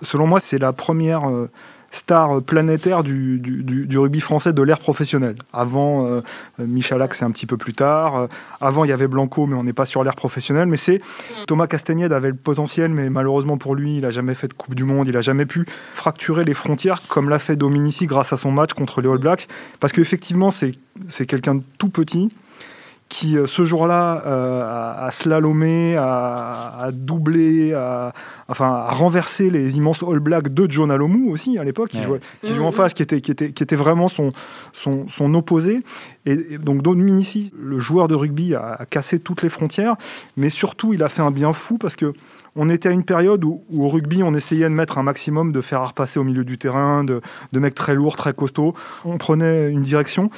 Selon 0.01 0.27
moi, 0.27 0.39
c'est 0.39 0.57
la 0.57 0.73
première 0.73 1.29
euh, 1.29 1.49
star 1.93 2.41
planétaire 2.41 3.03
du, 3.03 3.87
rugby 3.95 4.19
français 4.19 4.51
de 4.51 4.61
l'ère 4.61 4.79
professionnelle. 4.79 5.35
Avant, 5.53 6.07
euh, 6.07 6.21
Michalak, 6.59 7.13
c'est 7.13 7.23
un 7.23 7.31
petit 7.31 7.45
peu 7.45 7.55
plus 7.55 7.73
tard. 7.73 8.15
Euh, 8.15 8.27
avant, 8.59 8.83
il 8.83 8.89
y 8.89 8.91
avait 8.91 9.07
Blanco, 9.07 9.45
mais 9.45 9.55
on 9.55 9.63
n'est 9.63 9.73
pas 9.73 9.85
sur 9.85 10.03
l'ère 10.03 10.15
professionnelle. 10.15 10.67
Mais 10.67 10.77
c'est 10.77 11.01
Thomas 11.47 11.67
Castagnède 11.67 12.11
avait 12.11 12.29
le 12.29 12.35
potentiel, 12.35 12.91
mais 12.91 13.09
malheureusement 13.09 13.57
pour 13.57 13.75
lui, 13.75 13.97
il 13.97 14.01
n'a 14.01 14.09
jamais 14.09 14.33
fait 14.33 14.47
de 14.47 14.53
Coupe 14.53 14.75
du 14.75 14.83
Monde. 14.83 15.07
Il 15.07 15.13
n'a 15.13 15.21
jamais 15.21 15.45
pu 15.45 15.65
fracturer 15.93 16.43
les 16.43 16.55
frontières 16.55 16.99
comme 17.07 17.29
l'a 17.29 17.39
fait 17.39 17.55
Dominici 17.55 18.07
grâce 18.07 18.33
à 18.33 18.37
son 18.37 18.51
match 18.51 18.73
contre 18.73 18.99
les 19.01 19.07
All 19.07 19.19
Blacks. 19.19 19.47
Parce 19.79 19.93
qu'effectivement, 19.93 20.49
c'est 20.51 21.25
quelqu'un 21.27 21.55
de 21.55 21.63
tout 21.77 21.89
petit 21.89 22.31
qui 23.13 23.37
euh, 23.37 23.45
ce 23.45 23.63
jour-là 23.63 24.23
euh, 24.25 25.05
a, 25.05 25.11
slalomé, 25.11 25.95
a, 25.95 26.89
doublé, 26.91 27.71
a, 27.71 28.11
enfin, 28.47 28.85
a 28.87 28.91
renversé 28.91 29.51
les 29.51 29.77
immenses 29.77 30.01
All 30.01 30.19
Blacks 30.19 30.51
de 30.51 30.65
John 30.69 30.89
Alomou 30.89 31.31
aussi 31.31 31.59
à 31.59 31.63
l'époque, 31.63 31.91
qui, 31.91 32.01
jouait, 32.01 32.19
en 32.59 32.71
face, 32.71 32.95
qui 32.95 33.03
était, 33.03 33.21
qui 33.21 33.29
était, 33.29 33.51
qui 33.51 33.61
était 33.61 33.75
vraiment 33.75 34.07
son, 34.07 34.31
son, 34.73 35.07
son 35.09 35.31
opposé. 35.35 35.83
Et, 36.25 36.57
donc 36.57 36.81
Don 36.81 36.95
Minici, 36.95 37.53
le 37.55 37.79
joueur 37.79 38.07
de 38.07 38.15
rugby, 38.15 38.55
a, 38.55 38.79
cassé 38.89 39.19
toutes 39.19 39.43
les 39.43 39.49
frontières, 39.49 39.95
mais 40.35 40.49
surtout 40.49 40.95
il 40.95 41.03
a 41.03 41.09
fait 41.09 41.21
un 41.21 41.31
bien 41.31 41.53
fou 41.53 41.77
parce 41.77 41.95
que 41.95 42.13
on 42.55 42.69
était 42.69 42.89
à 42.89 42.91
une 42.91 43.03
période 43.03 43.43
où, 43.43 43.63
au 43.75 43.89
rugby, 43.89 44.21
on 44.21 44.33
essayait 44.35 44.65
de 44.65 44.69
mettre 44.69 44.99
un 44.99 45.03
maximum 45.03 45.51
de 45.51 45.61
faire 45.61 45.87
repasser 45.87 46.19
au 46.19 46.23
milieu 46.23 46.43
du 46.43 46.59
terrain, 46.59 47.03
de, 47.03 47.19
de 47.51 47.59
mecs 47.59 47.73
très 47.73 47.95
lourds, 47.95 48.15
très 48.15 48.33
costauds. 48.33 48.75
On 49.05 49.17
prenait 49.17 49.71
une 49.71 49.81
direction. 49.81 50.29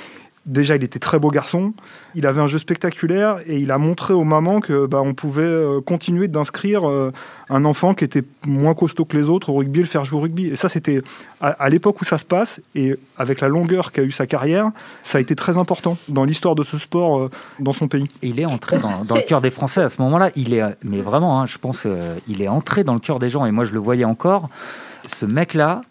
Déjà, 0.45 0.75
il 0.75 0.83
était 0.83 0.99
très 0.99 1.17
beau 1.17 1.31
garçon. 1.31 1.73
Il 2.13 2.27
avait 2.27 2.39
un 2.39 2.45
jeu 2.45 2.59
spectaculaire 2.59 3.39
et 3.47 3.57
il 3.57 3.71
a 3.71 3.79
montré 3.79 4.13
aux 4.13 4.23
mamans 4.23 4.61
que 4.61 4.85
bah, 4.85 5.01
on 5.03 5.15
pouvait 5.15 5.41
euh, 5.41 5.81
continuer 5.81 6.27
d'inscrire 6.27 6.87
euh, 6.87 7.11
un 7.49 7.65
enfant 7.65 7.95
qui 7.95 8.03
était 8.03 8.23
moins 8.45 8.75
costaud 8.75 9.05
que 9.05 9.17
les 9.17 9.27
autres 9.27 9.49
au 9.49 9.55
rugby 9.55 9.79
le 9.79 9.85
faire 9.85 10.05
jouer 10.05 10.19
au 10.19 10.21
rugby. 10.21 10.45
Et 10.47 10.55
ça, 10.55 10.69
c'était 10.69 11.01
à, 11.41 11.67
l'époque 11.69 11.99
où 11.99 12.05
ça 12.05 12.19
se 12.19 12.25
passe 12.25 12.61
et 12.75 12.95
avec 13.17 13.41
la 13.41 13.47
longueur 13.47 13.91
qu'a 13.91 14.03
eu 14.03 14.11
sa 14.11 14.27
carrière, 14.27 14.69
ça 15.01 15.17
a 15.17 15.21
été 15.21 15.35
très 15.35 15.57
important 15.57 15.97
dans 16.09 16.25
l'histoire 16.25 16.53
de 16.53 16.61
ce 16.61 16.77
sport 16.77 17.17
euh, 17.17 17.31
dans 17.59 17.73
son 17.73 17.87
pays. 17.87 18.07
il 18.21 18.39
est 18.39 18.45
entré 18.45 18.77
dans, 18.77 19.15
le 19.15 19.27
cœur 19.27 19.41
des 19.41 19.49
Français 19.49 19.81
à 19.81 19.89
ce 19.89 19.99
moment-là. 20.03 20.29
Il 20.35 20.53
est, 20.53 20.63
mais 20.83 21.01
vraiment, 21.01 21.41
hein, 21.41 21.47
je 21.47 21.57
pense, 21.57 21.87
il 22.27 22.43
est 22.43 22.47
entré 22.47 22.83
dans 22.83 22.93
le 22.93 22.99
cœur 22.99 23.17
des 23.17 23.31
gens. 23.31 23.47
Et 23.47 23.51
moi, 23.51 23.65
je 23.65 23.73
le 23.73 23.79
voyais 23.79 24.05
encore. 24.05 24.47
Ce 25.07 25.25
mec-là, 25.25 25.81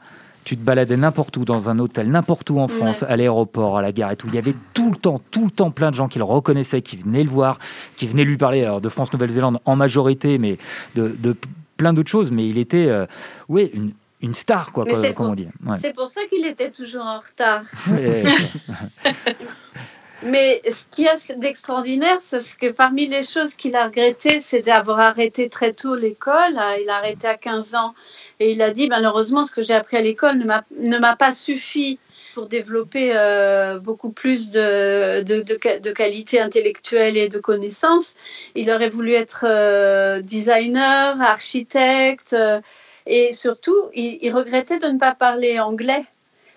tu 0.45 0.57
te 0.57 0.63
baladais 0.63 0.97
n'importe 0.97 1.37
où, 1.37 1.45
dans 1.45 1.71
un 1.71 1.79
hôtel, 1.79 2.11
n'importe 2.11 2.51
où 2.51 2.59
en 2.61 2.69
France, 2.69 3.03
à 3.03 3.17
l'aéroport, 3.17 3.79
à 3.79 3.83
la 3.83 3.93
gare 3.93 4.13
et 4.13 4.17
tout. 4.17 4.29
Il 4.29 4.35
y 4.35 4.39
avait 4.39 4.55
tout 4.75 4.91
le 4.91 4.97
temps, 4.97 5.21
tout 5.31 5.47
le 5.47 5.51
temps 5.51 5.71
plein 5.71 5.91
de 5.91 5.97
gens 5.97 6.09
qui 6.09 6.19
le 6.19 6.25
reconnaissaient, 6.25 6.83
qui 6.83 6.97
venaient 6.97 7.23
le 7.23 7.31
voir, 7.31 7.59
qui 7.97 8.07
venaient 8.07 8.25
lui 8.25 8.37
parler 8.37 8.63
alors, 8.63 8.81
de 8.81 8.89
France-Nouvelle-Zélande 8.89 9.59
en 9.65 9.77
majorité, 9.77 10.39
mais 10.39 10.59
de, 10.95 11.37
plein 11.77 11.93
d'autres 11.93 12.11
choses. 12.11 12.31
Mais 12.31 12.47
il 12.47 12.59
était, 12.59 12.87
euh, 12.87 13.07
oui, 13.49 13.71
une, 13.73 13.93
une 14.21 14.35
star, 14.35 14.73
quoi, 14.73 14.85
comme, 15.15 15.31
on 15.31 15.35
dit. 15.35 15.49
C'est 15.79 15.95
pour 15.95 16.09
ça 16.09 16.21
qu'il 16.31 16.47
était 16.47 16.71
toujours 16.71 17.05
en 17.05 17.19
retard. 17.19 17.63
Mais 20.25 20.63
ce 20.67 20.85
qu'il 20.91 21.05
y 21.05 21.09
a 21.09 21.17
d'extraordinaire, 21.37 22.17
c'est 22.21 22.57
que 22.57 22.71
parmi 22.71 23.07
les 23.07 23.23
choses 23.23 23.55
qu'il 23.55 23.77
a 23.77 23.85
regrettées, 23.85 24.41
c'est 24.41 24.63
d'avoir 24.63 24.99
arrêté 25.01 25.51
très 25.51 25.75
tôt 25.75 25.95
l'école. 25.95 26.59
Il 26.81 26.89
a 26.89 26.97
arrêté 26.97 27.27
à 27.29 27.37
15 27.37 27.75
ans. 27.75 27.95
Et 28.41 28.53
il 28.53 28.63
a 28.63 28.71
dit, 28.71 28.89
malheureusement, 28.89 29.45
ce 29.45 29.53
que 29.53 29.63
j'ai 29.63 29.75
appris 29.75 29.97
à 29.97 30.01
l'école 30.01 30.39
ne 30.39 30.99
m'a 30.99 31.17
pas 31.17 31.33
suffi 31.33 31.99
pour 32.35 32.47
développer 32.47 33.13
euh, 33.15 33.79
beaucoup 33.79 34.11
plus 34.11 34.51
de, 34.51 35.23
de, 35.23 35.43
de, 35.43 35.91
qualité 35.93 36.41
intellectuelle 36.41 37.17
et 37.17 37.29
de 37.29 37.39
connaissances. 37.39 38.17
Il 38.57 38.71
aurait 38.71 38.89
voulu 38.89 39.13
être 39.13 39.47
euh, 39.49 40.21
designer, 40.21 41.21
architecte, 41.23 42.33
euh, 42.33 42.61
et 43.07 43.33
surtout, 43.33 43.79
il, 43.95 44.31
regrettait 44.33 44.79
de 44.79 44.87
ne 44.87 44.99
pas 44.99 45.15
parler 45.15 45.61
anglais. 45.61 46.05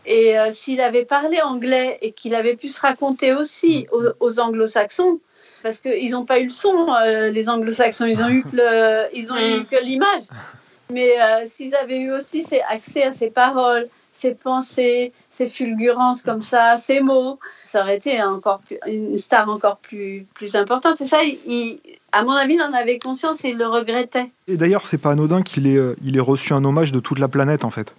Et 0.06 0.36
s'il 0.52 0.80
avait 0.80 1.04
parlé 1.04 1.42
anglais 1.42 1.98
et 2.02 2.14
qu'il 2.14 2.34
avait 2.34 2.56
pu 2.56 2.70
se 2.70 2.80
raconter 2.80 3.34
aussi 3.34 3.88
aux, 4.22 4.40
anglo-saxons, 4.40 5.20
parce 5.64 5.80
qu'ils 5.80 6.12
n'ont 6.12 6.24
pas 6.24 6.40
eu 6.40 6.44
le 6.44 6.50
son, 6.50 6.96
les 7.30 7.50
anglo-saxons, 7.50 8.06
ils 8.06 8.24
ont 8.24 8.30
eu 8.30 8.46
ils 9.14 9.34
ont 9.34 9.36
eu 9.36 9.66
que 9.66 9.76
l'image. 9.84 10.22
Mais 10.92 11.20
euh, 11.20 11.46
s'ils 11.46 11.76
avaient 11.76 12.00
eu 12.00 12.12
aussi 12.12 12.46
accès 12.70 13.04
à 13.04 13.12
ses 13.12 13.30
paroles, 13.30 13.88
ses 14.18 14.34
pensées, 14.34 15.14
ses 15.30 15.48
fulgurances 15.48 16.24
comme 16.24 16.42
ça, 16.42 16.76
ses 16.78 17.02
mots, 17.02 17.40
ça 17.64 17.82
aurait 17.82 17.98
été 17.98 18.22
encore 18.24 18.62
une 18.88 19.16
star 19.18 19.50
encore 19.50 19.78
plus, 19.78 20.26
importante. 20.56 21.00
Et 21.02 21.06
ça, 21.06 21.18
à 22.12 22.24
mon 22.24 22.32
avis, 22.32 22.56
il 22.56 22.62
en 22.62 22.74
avait 22.74 22.98
conscience 22.98 23.46
et 23.46 23.50
il 23.50 23.58
le 23.58 23.68
regrettait. 23.68 24.32
Et 24.48 24.58
d'ailleurs, 24.58 24.86
c'est 24.86 24.98
pas 24.98 25.12
anodin 25.12 25.44
qu'il 25.44 25.68
ait, 25.68 25.78
euh, 25.78 25.96
il 26.04 26.18
ait 26.18 26.22
reçu 26.22 26.54
un 26.54 26.64
hommage 26.64 26.92
de 26.92 27.00
toute 27.00 27.20
la 27.20 27.28
planète, 27.28 27.64
en 27.64 27.70
fait. 27.70 27.94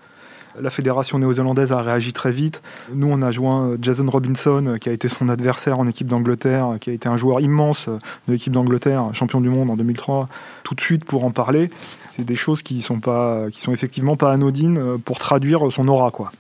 La 0.61 0.71
fédération 0.71 1.21
néo-zélandaise 1.21 1.71
a 1.71 1.83
réagi 1.83 2.13
très 2.13 2.33
vite. 2.33 2.63
Nous, 2.93 3.07
on 3.09 3.23
a 3.23 3.31
joint 3.31 3.69
euh, 3.69 3.79
Jason 3.81 4.11
Robinson, 4.11 4.77
qui 4.81 4.89
a 4.89 4.93
été 4.93 5.07
son 5.07 5.29
adversaire 5.29 5.79
en 5.79 5.87
équipe 5.87 6.09
d'Angleterre, 6.09 6.79
qui 6.81 6.91
a 6.91 6.93
été 6.95 7.09
un 7.09 7.17
joueur 7.17 7.41
immense 7.41 7.87
de 7.87 8.33
l'équipe 8.33 8.53
d'Angleterre, 8.53 9.11
champion 9.13 9.41
du 9.41 9.51
monde 9.51 9.71
en 9.71 9.77
2003, 9.77 10.29
tout 10.65 10.75
de 10.75 10.81
suite 10.81 11.05
pour 11.05 11.25
en 11.25 11.31
parler 11.31 11.71
c'est 12.19 12.25
des 12.25 12.37
choses 12.37 12.63
qui 12.63 12.83
sont 12.83 12.99
pas, 12.99 13.47
qui 13.53 13.61
sont 13.61 13.73
effectivement 13.73 14.17
pas 14.17 14.33
anodines 14.33 14.79
euh, 14.79 14.99
pour 14.99 15.19
traduire 15.19 15.71
son 15.71 15.87
aura, 15.87 16.11
quoi. 16.11 16.33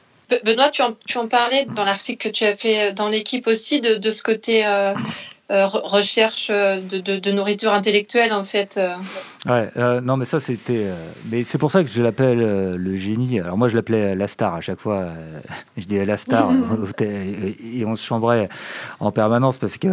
Benoît, 0.44 0.68
tu 0.70 0.82
en, 0.82 0.94
tu 1.06 1.16
en 1.16 1.28
parlais 1.28 1.66
dans 1.74 1.84
l'article 1.84 2.28
que 2.28 2.32
tu 2.32 2.44
as 2.44 2.56
fait 2.56 2.92
dans 2.92 3.08
l'équipe 3.08 3.46
aussi 3.46 3.80
de, 3.80 3.94
de 3.94 4.10
ce 4.10 4.22
côté 4.22 4.66
euh, 4.66 4.92
euh, 5.50 5.66
recherche 5.66 6.48
de, 6.48 7.00
de, 7.00 7.18
de, 7.18 7.30
nourriture 7.32 7.72
intellectuelle 7.72 8.32
en 8.32 8.44
fait. 8.44 8.80
Ouais, 9.46 9.70
non 10.02 10.16
mais 10.16 10.24
ça 10.24 10.40
c'était, 10.40 10.86
mais 11.30 11.44
c'est 11.44 11.58
pour 11.58 11.70
ça 11.70 11.82
que 11.82 11.90
je 11.90 12.02
l'appelle 12.02 12.38
le 12.74 12.96
génie. 12.96 13.40
Alors 13.40 13.56
moi 13.56 13.68
je 13.68 13.76
l'appelais 13.76 14.14
la 14.14 14.26
star 14.26 14.54
à 14.54 14.60
chaque 14.60 14.80
fois. 14.80 15.08
je 15.76 15.84
disais 15.84 16.04
la 16.04 16.16
star 16.16 16.50
et, 17.00 17.84
on 17.86 17.96
se 17.96 18.04
chambrait 18.04 18.48
en 19.00 19.10
permanence 19.10 19.56
parce 19.56 19.78
que 19.78 19.88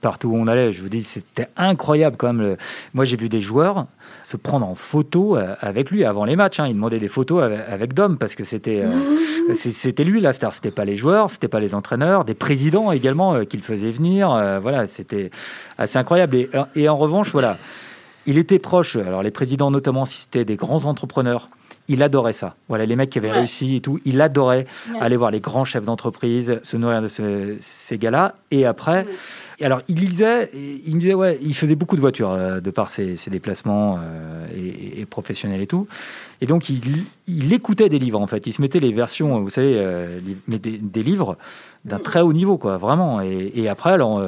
partout 0.00 0.28
où 0.28 0.36
on 0.36 0.46
allait, 0.46 0.72
je 0.72 0.82
vous 0.82 0.88
dis 0.88 1.04
c'était 1.04 1.48
incroyable 1.56 2.16
quand 2.16 2.32
même. 2.32 2.56
Moi 2.94 3.04
j'ai 3.04 3.16
vu 3.16 3.28
des 3.28 3.40
joueurs 3.40 3.84
se 4.22 4.36
prendre 4.36 4.66
en 4.66 4.74
photo 4.74 5.36
euh, 5.36 5.54
avec 5.60 5.90
lui 5.90 6.04
avant 6.04 6.24
les 6.24 6.36
matchs. 6.36 6.60
Hein. 6.60 6.66
Il 6.68 6.74
demandait 6.74 6.98
des 6.98 7.08
photos 7.08 7.42
avec, 7.42 7.94
Dom 7.94 8.18
parce 8.18 8.34
que 8.34 8.44
c'était 8.44 8.84
euh, 8.84 9.54
c'était 9.54 10.04
lui 10.04 10.20
la 10.20 10.32
star. 10.32 10.54
C'était 10.54 10.70
pas 10.70 10.84
les 10.84 10.96
joueurs, 10.96 11.30
c'était 11.30 11.48
pas 11.48 11.60
les 11.60 11.74
entraîneurs, 11.74 12.24
des 12.24 12.34
présidents 12.34 12.92
également 12.92 13.34
euh, 13.34 13.44
qu'il 13.44 13.62
faisait 13.62 13.90
venir. 13.90 14.28
voilà, 14.62 14.77
c'était 14.86 15.30
assez 15.76 15.98
incroyable. 15.98 16.36
Et, 16.36 16.50
et, 16.74 16.88
en 16.88 16.96
revanche, 16.96 17.30
voilà, 17.30 17.58
il 18.26 18.38
était 18.38 18.58
proche. 18.58 18.96
Alors 18.96 19.22
les 19.22 19.30
présidents 19.30 19.70
notamment, 19.70 20.04
si 20.04 20.22
c'était 20.22 20.44
des 20.44 20.56
grands 20.56 20.84
entrepreneurs, 20.84 21.48
il 21.88 22.02
adorait 22.02 22.34
ça. 22.34 22.54
Voilà, 22.68 22.84
les 22.86 22.96
mecs 22.96 23.10
qui 23.10 23.18
avaient 23.18 23.32
réussi 23.32 23.76
et 23.76 23.80
tout, 23.80 23.98
il 24.04 24.20
adorait 24.20 24.66
aller 25.00 25.16
voir 25.16 25.30
les 25.30 25.40
grands 25.40 25.64
chefs 25.64 25.84
d'entreprise, 25.84 26.60
se 26.62 26.76
nourrir 26.76 27.02
de 27.02 27.08
ces 27.08 27.98
gars-là. 27.98 28.34
Et 28.50 28.66
après, 28.66 29.06
alors 29.62 29.80
il 29.88 29.96
lisait, 29.96 30.50
il 30.54 30.94
me 30.94 31.00
disait, 31.00 31.14
ouais, 31.14 31.38
il 31.40 31.54
faisait 31.54 31.74
beaucoup 31.74 31.96
de 31.96 32.00
voitures 32.00 32.30
euh, 32.30 32.60
de 32.60 32.70
par 32.70 32.90
ses, 32.90 33.16
déplacements 33.28 33.98
euh, 34.02 34.46
et, 34.96 35.06
professionnels 35.06 35.62
et 35.62 35.66
tout. 35.66 35.88
Et 36.40 36.46
donc 36.46 36.68
il, 36.68 37.52
écoutait 37.52 37.88
des 37.88 37.98
livres 37.98 38.20
en 38.20 38.26
fait. 38.26 38.46
Il 38.46 38.52
se 38.52 38.60
mettait 38.60 38.80
les 38.80 38.92
versions, 38.92 39.40
vous 39.40 39.50
savez, 39.50 39.74
euh, 39.76 40.20
des, 40.46 41.02
livres 41.02 41.38
d'un 41.88 41.98
très 41.98 42.20
haut 42.20 42.32
niveau, 42.32 42.58
quoi, 42.58 42.76
vraiment. 42.76 43.20
Et, 43.22 43.52
et 43.54 43.68
après, 43.68 43.90
alors 43.92 44.22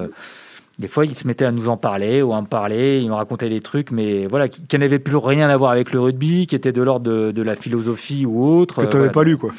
des 0.79 0.89
fois, 0.89 1.05
il 1.05 1.15
se 1.15 1.27
mettait 1.27 1.45
à 1.45 1.53
nous 1.53 1.69
en 1.69 1.77
parler 1.77 2.23
ou 2.23 2.33
à 2.35 2.41
me 2.41 2.47
parler, 2.47 3.01
il 3.03 3.09
me 3.11 3.15
racontait 3.15 3.51
des 3.51 3.61
trucs, 3.61 3.91
mais 3.91 4.27
voilà, 4.27 4.49
qui, 4.49 4.63
qui 4.63 4.79
n'avaient 4.79 4.99
plus 4.99 5.17
rien 5.17 5.49
à 5.51 5.57
voir 5.59 5.73
avec 5.73 5.93
le 5.93 6.01
rugby, 6.01 6.47
qui 6.47 6.57
étaient 6.57 6.73
de 6.73 6.83
l'ordre 6.83 7.05
de, 7.11 7.33
de 7.33 7.43
la 7.43 7.55
philosophie 7.55 8.25
ou 8.25 8.43
autre. 8.47 8.77
Que 8.77 8.81
tu 8.83 8.87
Euh, 8.87 8.91
n'avais 8.93 8.99
voilà. 8.99 9.13
pas 9.13 9.25
lu, 9.25 9.37
quoi. 9.37 9.51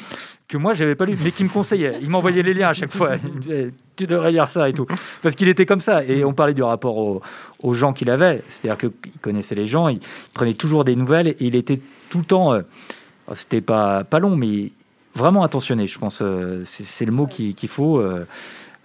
Que 0.48 0.56
moi, 0.58 0.74
j'avais 0.74 0.96
pas 0.96 1.04
lu, 1.06 1.16
mais 1.22 1.30
qui 1.30 1.44
me 1.44 1.48
conseillait. 1.48 1.94
Il 2.02 2.10
m'envoyait 2.10 2.42
les 2.42 2.52
liens 2.52 2.68
à 2.70 2.74
chaque 2.74 2.92
fois. 2.92 3.12
Il 3.24 3.34
me 3.34 3.40
disait, 3.40 3.70
tu 3.96 4.06
devrais 4.06 4.32
lire 4.32 4.48
ça 4.50 4.68
et 4.68 4.72
tout. 4.72 4.86
Parce 5.22 5.34
qu'il 5.36 5.48
était 5.48 5.64
comme 5.64 5.80
ça. 5.80 6.02
Et 6.04 6.24
on 6.24 6.34
parlait 6.34 6.52
du 6.54 6.62
rapport 6.64 6.96
au- 6.98 7.22
aux 7.62 7.72
gens 7.74 7.92
qu'il 7.92 8.10
avait. 8.10 8.42
C'est-à-dire 8.48 8.76
qu'il 8.76 9.12
connaissait 9.22 9.54
les 9.54 9.66
gens, 9.68 9.86
il 9.88 10.00
prenait 10.34 10.54
toujours 10.54 10.84
des 10.84 10.96
nouvelles 10.96 11.28
et 11.28 11.36
il 11.40 11.54
était 11.54 11.80
tout 12.10 12.18
le 12.18 12.24
temps. 12.24 12.52
euh, 12.52 12.62
C'était 13.34 13.60
pas, 13.62 14.02
pas 14.04 14.18
long, 14.18 14.34
mais 14.36 14.72
vraiment 15.14 15.42
attentionné, 15.42 15.86
je 15.86 15.98
pense. 15.98 16.20
euh, 16.22 16.60
C'est 16.64 17.04
le 17.04 17.12
mot 17.12 17.26
qui- 17.26 17.54
qu'il 17.54 17.68
faut. 17.68 17.98
euh, 17.98 18.26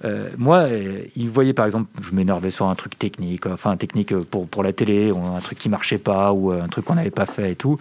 euh, 0.06 0.30
moi, 0.38 0.60
euh, 0.60 1.02
il 1.16 1.30
voyait 1.30 1.54
par 1.54 1.66
exemple, 1.66 1.90
je 2.04 2.14
m'énervais 2.14 2.52
sur 2.52 2.68
un 2.68 2.76
truc 2.76 2.98
technique, 3.00 3.48
enfin 3.48 3.72
un 3.72 3.78
technique 3.78 4.12
euh, 4.14 4.24
pour, 4.30 4.48
pour 4.48 4.62
la 4.64 4.72
télé, 4.74 5.12
ou 5.12 5.18
un 5.26 5.40
truc 5.40 5.58
qui 5.58 5.70
marchait 5.70 5.98
pas, 5.98 6.34
ou 6.34 6.52
euh, 6.52 6.62
un 6.62 6.68
truc 6.68 6.86
qu'on 6.86 6.96
n'avait 6.96 7.10
pas 7.10 7.26
fait 7.26 7.54
et 7.54 7.56
tout. 7.56 7.78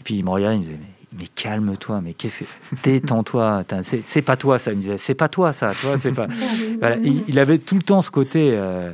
Et 0.00 0.02
puis 0.02 0.14
il 0.16 0.24
me 0.24 0.30
regardait, 0.30 0.56
il 0.56 0.58
me 0.58 0.64
disait, 0.64 0.78
mais, 1.18 1.26
calme-toi, 1.34 2.00
mais 2.02 2.14
qu'est-ce 2.14 2.40
que. 2.44 2.48
Détends-toi, 2.82 3.64
c'est 4.06 4.22
pas 4.22 4.36
toi 4.36 4.58
ça. 4.58 4.72
Il 4.72 4.78
me 4.78 4.82
disait, 4.82 4.98
c'est 4.98 5.14
pas 5.14 5.28
toi 5.28 5.52
ça, 5.52 5.72
toi, 5.80 5.96
c'est 6.00 6.12
pas. 6.12 6.26
Voilà, 6.80 6.96
il, 6.96 7.22
il 7.28 7.38
avait 7.38 7.58
tout 7.58 7.74
le 7.76 7.82
temps 7.82 8.00
ce 8.00 8.10
côté. 8.10 8.52
euh, 8.54 8.92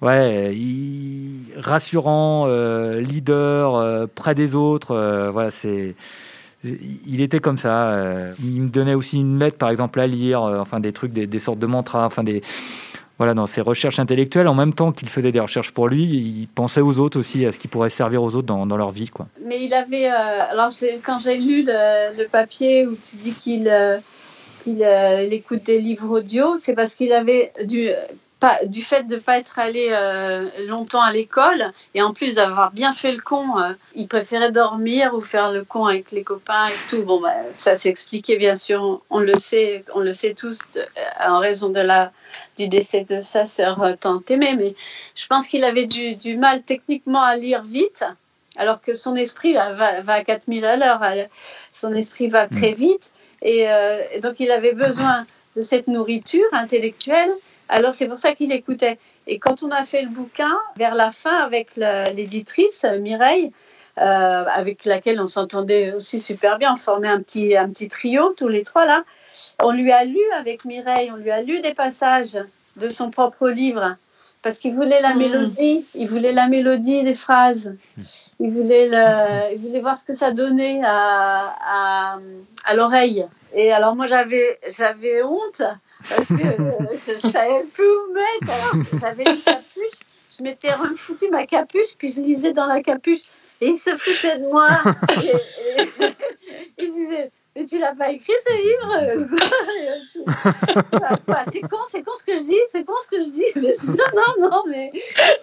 Ouais, 0.00 0.52
il- 0.56 1.52
rassurant, 1.58 2.46
euh, 2.48 3.00
leader, 3.00 3.76
euh, 3.76 4.06
près 4.12 4.34
des 4.34 4.56
autres. 4.56 4.90
euh, 4.96 5.30
voilà, 5.30 5.50
c'est, 5.52 5.94
il 6.64 7.20
était 7.20 7.40
comme 7.40 7.56
ça. 7.56 7.88
euh. 7.92 8.32
il 8.42 8.62
me 8.62 8.68
donnait 8.68 8.94
aussi 8.94 9.18
une 9.18 9.38
lettre, 9.38 9.58
par 9.58 9.70
exemple, 9.70 10.00
à 10.00 10.06
lire, 10.06 10.42
euh, 10.42 10.60
enfin 10.60 10.80
des 10.80 10.92
trucs, 10.92 11.12
des, 11.12 11.38
sortes 11.38 11.58
de 11.58 11.66
mantras, 11.66 12.06
enfin 12.06 12.22
voilà, 13.18 13.34
dans 13.34 13.46
ses 13.46 13.60
recherches 13.60 13.98
intellectuelles. 13.98 14.48
En 14.48 14.54
même 14.54 14.72
temps 14.72 14.92
qu'il 14.92 15.08
faisait 15.08 15.32
des 15.32 15.40
recherches 15.40 15.72
pour 15.72 15.88
lui, 15.88 16.04
il 16.04 16.48
pensait 16.48 16.80
aux 16.80 16.98
autres 16.98 17.18
aussi, 17.18 17.44
à 17.46 17.52
ce 17.52 17.58
qui 17.58 17.68
pourrait 17.68 17.90
servir 17.90 18.22
aux 18.22 18.34
autres 18.36 18.46
dans, 18.46 18.76
leur 18.76 18.90
vie, 18.90 19.08
quoi. 19.08 19.26
Mais 19.44 19.64
il 19.64 19.74
avait. 19.74 20.10
euh, 20.10 20.50
alors, 20.50 20.70
quand 21.04 21.18
j'ai 21.18 21.36
lu 21.36 21.64
le, 21.66 22.26
papier 22.26 22.86
où 22.86 22.96
tu 22.96 23.16
dis 23.16 23.32
qu'il 23.32 23.72
qu'il 24.60 24.78
il 24.78 25.32
écoute 25.32 25.64
des 25.64 25.80
livres 25.80 26.18
audio, 26.18 26.56
c'est 26.56 26.74
parce 26.74 26.94
qu'il 26.94 27.12
avait 27.12 27.52
du. 27.64 27.88
Pas, 28.42 28.58
du 28.66 28.82
fait 28.82 29.04
de 29.04 29.14
ne 29.14 29.20
pas 29.20 29.38
être 29.38 29.60
allé 29.60 29.90
euh, 29.92 30.48
longtemps 30.66 31.00
à 31.00 31.12
l'école 31.12 31.72
et 31.94 32.02
en 32.02 32.12
plus 32.12 32.34
d'avoir 32.34 32.72
bien 32.72 32.92
fait 32.92 33.12
le 33.12 33.20
con, 33.20 33.56
euh, 33.60 33.72
il 33.94 34.08
préférait 34.08 34.50
dormir 34.50 35.14
ou 35.14 35.20
faire 35.20 35.52
le 35.52 35.62
con 35.62 35.86
avec 35.86 36.10
les 36.10 36.24
copains 36.24 36.66
et 36.66 36.90
tout. 36.90 37.04
Bon, 37.04 37.20
bah, 37.20 37.32
ça 37.52 37.76
s'est 37.76 37.88
expliqué 37.88 38.36
bien 38.38 38.56
sûr, 38.56 39.00
on, 39.10 39.20
le 39.20 39.38
sait, 39.38 39.84
on 39.94 40.00
le 40.00 40.12
sait 40.12 40.34
tous 40.34 40.58
de- 40.74 40.84
en 41.24 41.38
raison 41.38 41.68
de 41.68 41.78
la, 41.80 42.10
du 42.58 42.66
décès 42.66 43.06
de 43.08 43.20
sa 43.20 43.46
sœur 43.46 43.80
euh, 43.80 43.94
tant 43.98 44.20
aimée, 44.28 44.56
mais 44.58 44.74
je 45.14 45.26
pense 45.28 45.46
qu'il 45.46 45.62
avait 45.62 45.86
du, 45.86 46.16
du 46.16 46.36
mal 46.36 46.62
techniquement 46.64 47.22
à 47.22 47.36
lire 47.36 47.62
vite 47.62 48.04
alors 48.56 48.80
que 48.80 48.92
son 48.92 49.14
esprit 49.16 49.52
là, 49.52 49.72
va, 49.72 50.00
va 50.00 50.14
à 50.14 50.24
4000 50.24 50.64
à 50.64 50.76
l'heure. 50.76 51.00
Son 51.70 51.94
esprit 51.94 52.28
va 52.28 52.46
très 52.46 52.72
vite. 52.72 53.12
Et, 53.40 53.70
euh, 53.70 54.02
et 54.12 54.20
donc, 54.20 54.34
il 54.40 54.50
avait 54.50 54.72
besoin 54.72 55.26
de 55.56 55.62
cette 55.62 55.88
nourriture 55.88 56.46
intellectuelle. 56.52 57.30
Alors, 57.72 57.94
c'est 57.94 58.06
pour 58.06 58.18
ça 58.18 58.34
qu'il 58.34 58.52
écoutait. 58.52 58.98
Et 59.26 59.38
quand 59.38 59.62
on 59.62 59.70
a 59.70 59.84
fait 59.84 60.02
le 60.02 60.08
bouquin, 60.10 60.56
vers 60.76 60.94
la 60.94 61.10
fin, 61.10 61.38
avec 61.38 61.76
l'éditrice 61.76 62.84
Mireille, 63.00 63.50
euh, 63.98 64.44
avec 64.60 64.84
laquelle 64.84 65.20
on 65.20 65.26
s'entendait 65.26 65.92
aussi 65.94 66.20
super 66.20 66.58
bien, 66.58 66.74
on 66.74 66.76
formait 66.76 67.08
un 67.08 67.20
petit, 67.20 67.56
un 67.56 67.68
petit 67.70 67.88
trio, 67.88 68.32
tous 68.36 68.48
les 68.48 68.62
trois 68.62 68.84
là. 68.84 69.04
On 69.58 69.70
lui 69.70 69.90
a 69.92 70.04
lu 70.04 70.20
avec 70.38 70.64
Mireille, 70.64 71.10
on 71.12 71.16
lui 71.16 71.30
a 71.30 71.40
lu 71.42 71.60
des 71.60 71.74
passages 71.74 72.38
de 72.76 72.88
son 72.88 73.10
propre 73.10 73.48
livre 73.48 73.96
parce 74.42 74.58
qu'il 74.58 74.74
voulait 74.74 75.00
la 75.00 75.14
Mm. 75.14 75.18
mélodie, 75.18 75.86
il 75.94 76.08
voulait 76.08 76.32
la 76.32 76.48
mélodie 76.48 77.02
des 77.04 77.14
phrases, 77.14 77.74
il 78.40 78.50
voulait, 78.50 78.88
le, 78.88 79.54
il 79.54 79.58
voulait 79.60 79.80
voir 79.80 79.96
ce 79.96 80.04
que 80.04 80.14
ça 80.14 80.30
donnait 80.32 80.80
à, 80.84 81.54
à, 81.64 82.18
à 82.64 82.74
l'oreille. 82.74 83.24
Et 83.54 83.72
alors 83.72 83.94
moi 83.94 84.06
j'avais 84.06 84.58
j'avais 84.76 85.22
honte 85.22 85.62
parce 86.08 86.28
que 86.28 86.34
euh, 86.34 86.96
je 87.06 87.12
ne 87.26 87.32
savais 87.32 87.64
plus 87.72 87.84
où 87.88 88.12
mettre. 88.12 88.52
Alors 88.52 88.84
j'avais 89.00 89.24
une 89.24 89.40
capuche, 89.42 89.98
je 90.36 90.42
m'étais 90.42 90.72
refoutu 90.72 91.28
ma 91.30 91.46
capuche, 91.46 91.96
puis 91.98 92.12
je 92.12 92.20
lisais 92.20 92.52
dans 92.52 92.66
la 92.66 92.82
capuche. 92.82 93.22
Et 93.60 93.68
il 93.68 93.76
se 93.78 93.94
foutait 93.96 94.38
de 94.38 94.44
moi. 94.50 94.68
Et, 95.22 95.82
et- 96.04 96.14
il 96.78 96.92
disait, 96.92 97.30
mais 97.54 97.64
tu 97.66 97.78
l'as 97.78 97.94
pas 97.94 98.10
écrit 98.10 98.32
ce 98.44 98.52
livre 98.54 99.28
C'est 101.52 101.60
con, 101.60 101.78
c'est 101.88 102.02
con 102.02 102.12
ce 102.18 102.24
que 102.24 102.38
je 102.38 102.44
dis, 102.44 102.58
c'est 102.68 102.84
con 102.84 102.94
ce 103.02 103.08
que 103.08 103.22
je 103.22 103.30
dis. 103.30 103.44
Mais 103.56 103.72
je 103.72 103.90
dis, 103.92 103.98
non, 103.98 104.40
non, 104.40 104.50
non, 104.50 104.62
mais 104.66 104.92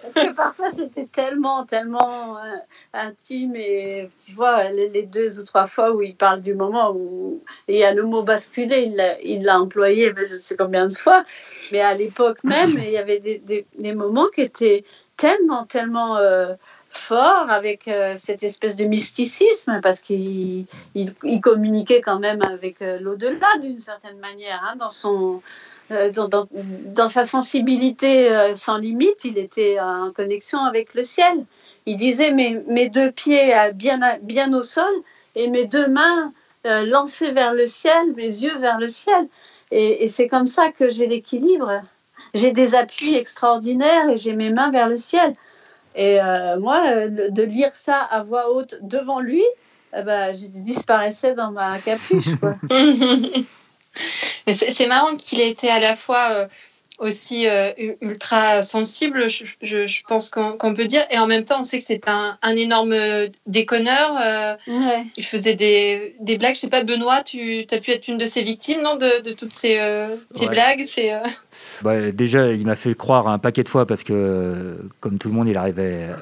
parce 0.02 0.26
que 0.26 0.32
parfois 0.32 0.68
c'était 0.70 1.06
tellement, 1.06 1.64
tellement 1.64 2.38
euh, 2.38 2.56
intime 2.94 3.54
et 3.56 4.08
tu 4.24 4.32
vois 4.32 4.64
les, 4.70 4.88
les 4.88 5.02
deux 5.02 5.38
ou 5.40 5.44
trois 5.44 5.66
fois 5.66 5.92
où 5.92 6.02
il 6.02 6.16
parle 6.16 6.42
du 6.42 6.54
moment 6.54 6.92
où 6.92 7.42
il 7.68 7.76
y 7.76 7.84
a 7.84 7.94
le 7.94 8.02
mot 8.02 8.22
basculer, 8.22 8.92
il 9.22 9.44
l'a, 9.44 9.60
employé, 9.60 10.12
mais 10.12 10.26
je 10.26 10.36
sais 10.36 10.56
combien 10.56 10.88
de 10.88 10.94
fois. 10.94 11.24
Mais 11.72 11.80
à 11.80 11.94
l'époque 11.94 12.42
même, 12.44 12.78
il 12.78 12.90
y 12.90 12.98
avait 12.98 13.20
des, 13.20 13.38
des, 13.38 13.66
des 13.78 13.94
moments 13.94 14.28
qui 14.34 14.42
étaient 14.42 14.84
tellement, 15.16 15.66
tellement 15.66 16.16
euh, 16.16 16.54
forts 16.90 17.48
avec 17.48 17.86
euh, 17.86 18.14
cette 18.18 18.42
espèce 18.42 18.76
de 18.76 18.84
mysticisme 18.84 19.80
parce 19.80 20.00
qu'il 20.00 20.66
il, 20.94 21.14
il 21.22 21.40
communiquait 21.40 22.00
quand 22.00 22.18
même 22.18 22.42
avec 22.42 22.82
euh, 22.82 22.98
l'au-delà 23.00 23.58
d'une 23.62 23.78
certaine 23.78 24.18
manière 24.18 24.60
hein, 24.68 24.76
dans 24.76 24.90
son 24.90 25.40
euh, 25.92 26.10
dans, 26.10 26.28
dans, 26.28 27.08
sa 27.08 27.24
sensibilité 27.24 28.28
sans 28.54 28.76
limite, 28.76 29.24
il 29.24 29.38
était 29.38 29.80
en 29.80 30.12
connexion 30.12 30.60
avec 30.60 30.94
le 30.94 31.02
ciel. 31.02 31.44
Il 31.86 31.96
disait 31.96 32.30
mes, 32.30 32.62
mes 32.68 32.88
deux 32.88 33.10
pieds 33.10 33.52
bien, 33.74 33.98
bien 34.22 34.52
au 34.52 34.62
sol 34.62 34.92
et 35.34 35.48
mes 35.48 35.64
deux 35.64 35.88
mains 35.88 36.32
lancées 36.64 37.32
vers 37.32 37.54
le 37.54 37.66
ciel, 37.66 38.12
mes 38.14 38.22
yeux 38.22 38.56
vers 38.58 38.78
le 38.78 38.86
ciel. 38.86 39.26
Et 39.72 40.06
c'est 40.06 40.28
comme 40.28 40.46
ça 40.46 40.70
que 40.70 40.88
j'ai 40.90 41.08
l'équilibre. 41.08 41.82
J'ai 42.34 42.52
des 42.52 42.76
appuis 42.76 43.16
extraordinaires 43.16 44.08
et 44.08 44.16
j'ai 44.16 44.34
mes 44.34 44.50
mains 44.50 44.70
vers 44.70 44.88
le 44.88 44.96
ciel. 44.96 45.34
Et 45.94 46.20
euh, 46.20 46.58
moi, 46.58 46.82
euh, 46.86 47.30
de, 47.30 47.42
lire 47.42 47.72
ça 47.72 48.00
à 48.00 48.22
voix 48.22 48.50
haute 48.52 48.78
devant 48.82 49.20
lui, 49.20 49.42
eh 49.96 50.02
ben, 50.02 50.34
je 50.34 50.46
disparaissais 50.46 51.34
dans 51.34 51.50
ma 51.50 51.78
capuche. 51.78 52.36
Quoi. 52.38 52.54
C'est 54.46 54.86
marrant 54.86 55.16
qu'il 55.16 55.40
ait 55.40 55.50
été 55.50 55.68
à 55.68 55.80
la 55.80 55.96
fois 55.96 56.28
euh, 56.30 56.46
aussi 57.00 57.48
euh, 57.48 57.72
ultra 58.00 58.62
sensible, 58.62 59.28
je, 59.28 59.44
je- 59.62 59.86
je 59.86 60.02
pense 60.06 60.30
qu'on 60.30 60.74
peut 60.74 60.84
dire, 60.84 61.02
et 61.10 61.18
en 61.18 61.26
même 61.26 61.44
temps, 61.44 61.60
on 61.60 61.64
sait 61.64 61.78
que 61.78 61.84
c'est 61.84 62.08
un, 62.08 62.38
un 62.42 62.56
énorme 62.56 62.94
déconneur. 63.46 64.16
euh, 64.22 64.54
Ouais. 64.68 65.04
il 65.16 65.24
faisait 65.24 65.54
des, 65.54 66.14
des 66.20 66.38
blagues. 66.38 66.54
Je 66.54 66.60
sais 66.60 66.68
pas, 66.68 66.82
Benoît, 66.84 67.22
tu 67.22 67.66
as 67.70 67.78
pu 67.78 67.90
être 67.90 68.08
une 68.08 68.18
de 68.18 68.26
ces 68.26 68.42
victimes, 68.42 68.82
non, 68.82 68.96
de, 68.96 69.22
de 69.22 69.32
toutes 69.32 69.52
ces, 69.52 69.78
euh, 69.78 70.14
ces 70.34 70.44
Ouais. 70.46 70.50
blagues 70.52 70.82
c'est, 70.86 71.12
euh, 71.12 71.18
Bah, 71.82 72.10
déjà, 72.12 72.52
il 72.52 72.66
m'a 72.66 72.76
fait 72.76 72.94
croire 72.94 73.28
un 73.28 73.38
paquet 73.38 73.62
de 73.62 73.68
fois 73.68 73.86
parce 73.86 74.02
que, 74.02 74.12
euh, 74.12 74.74
comme 75.00 75.18
tout 75.18 75.28
le 75.28 75.34
monde, 75.34 75.48
il 75.48 75.56
arrivait 75.56 76.08
euh, 76.10 76.14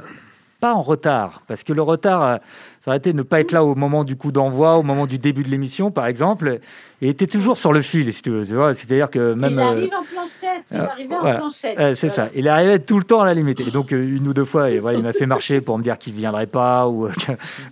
pas 0.61 0.75
en 0.75 0.83
retard. 0.83 1.43
Parce 1.49 1.63
que 1.65 1.73
le 1.73 1.83
retard, 1.83 2.23
euh, 2.23 2.37
ça 2.85 2.91
aurait 2.91 2.99
été 2.99 3.13
ne 3.13 3.23
pas 3.23 3.41
être 3.41 3.53
là 3.53 3.65
au 3.65 3.75
moment 3.75 4.05
du 4.05 4.17
coup 4.17 4.33
d'envoi, 4.33 4.77
au 4.77 4.83
moment 4.83 5.07
du 5.07 5.19
début 5.19 5.43
de 5.43 5.49
l'émission, 5.49 5.91
par 5.91 6.07
exemple. 6.07 6.61
Et 7.01 7.09
était 7.11 7.29
toujours 7.29 7.59
sur 7.59 7.73
le 7.73 7.81
fil, 7.81 8.13
si 8.13 8.23
tu 8.23 8.31
veux. 8.31 8.43
C'est-à-dire 8.45 9.09
que 9.09 9.33
même. 9.35 9.53
il 9.53 9.59
euh, 9.59 9.63
arrive 9.63 9.91
en 9.95 10.03
planchette. 10.03 10.65
Il 10.73 10.77
euh, 10.77 10.87
arrivait 10.87 11.15
en 11.15 11.21
voilà. 11.21 11.39
planchette. 11.39 11.79
euh, 11.79 11.95
c'est 11.95 12.09
Voilà. 12.09 12.25
ça. 12.25 12.31
Il 12.35 12.49
arrivait 12.49 12.81
tout 12.81 12.99
le 12.99 13.05
temps 13.05 13.21
à 13.21 13.27
la 13.27 13.35
limite. 13.35 13.61
Et 13.61 13.71
donc, 13.71 13.93
une 13.93 14.27
ou 14.27 14.35
deux 14.35 14.45
fois, 14.45 14.71
et 14.71 14.81
voilà, 14.81 14.99
il 14.99 15.05
m'a 15.05 15.13
fait 15.13 15.27
marcher 15.27 15.61
pour 15.61 15.79
me 15.79 15.83
dire 15.85 15.97
qu'il 15.97 16.15
ne 16.15 16.19
viendrait 16.19 16.47
pas. 16.49 16.89
Ou, 16.89 17.09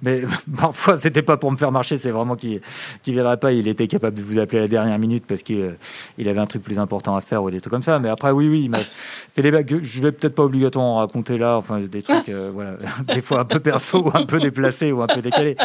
mais 0.02 0.22
parfois, 0.56 0.96
c'était 0.98 1.22
pas 1.22 1.36
pour 1.36 1.50
me 1.50 1.56
faire 1.56 1.72
marcher, 1.72 1.96
c'est 1.96 2.12
vraiment 2.12 2.36
qu'il 2.36 2.60
ne 3.06 3.12
viendrait 3.12 3.36
pas. 3.36 3.50
Il 3.50 3.66
était 3.66 3.88
capable 3.88 4.16
de 4.16 4.22
vous 4.22 4.38
appeler 4.38 4.58
à 4.58 4.62
la 4.62 4.68
dernière 4.68 4.98
minute 4.98 5.24
parce 5.26 5.42
qu'il 5.42 5.74
il 6.18 6.28
avait 6.28 6.40
un 6.40 6.46
truc 6.46 6.62
plus 6.62 6.78
important 6.78 7.16
à 7.16 7.20
faire 7.20 7.42
ou 7.42 7.50
des 7.50 7.60
trucs 7.60 7.72
comme 7.72 7.82
ça. 7.82 7.98
Mais 7.98 8.08
après, 8.08 8.30
oui, 8.30 8.48
oui, 8.48 8.62
il 8.64 8.70
m'a 8.70 8.78
fait 8.78 9.42
des 9.42 9.50
blagues 9.50 9.66
je 9.82 10.02
vais 10.02 10.12
peut-être 10.12 10.34
pas 10.34 10.44
obligatoirement 10.44 10.94
raconter 10.94 11.38
là. 11.38 11.56
Enfin, 11.56 11.80
des 11.80 12.02
trucs, 12.02 12.28
euh, 12.28 12.50
voilà, 12.54 12.76
des 13.14 13.22
fois 13.22 13.40
un 13.40 13.44
peu 13.44 13.60
perso, 13.60 14.04
ou 14.04 14.10
un 14.14 14.24
peu 14.24 14.38
déplacés 14.38 14.92
ou 14.92 15.02
un 15.02 15.05
peu 15.06 15.22
décalés. 15.22 15.56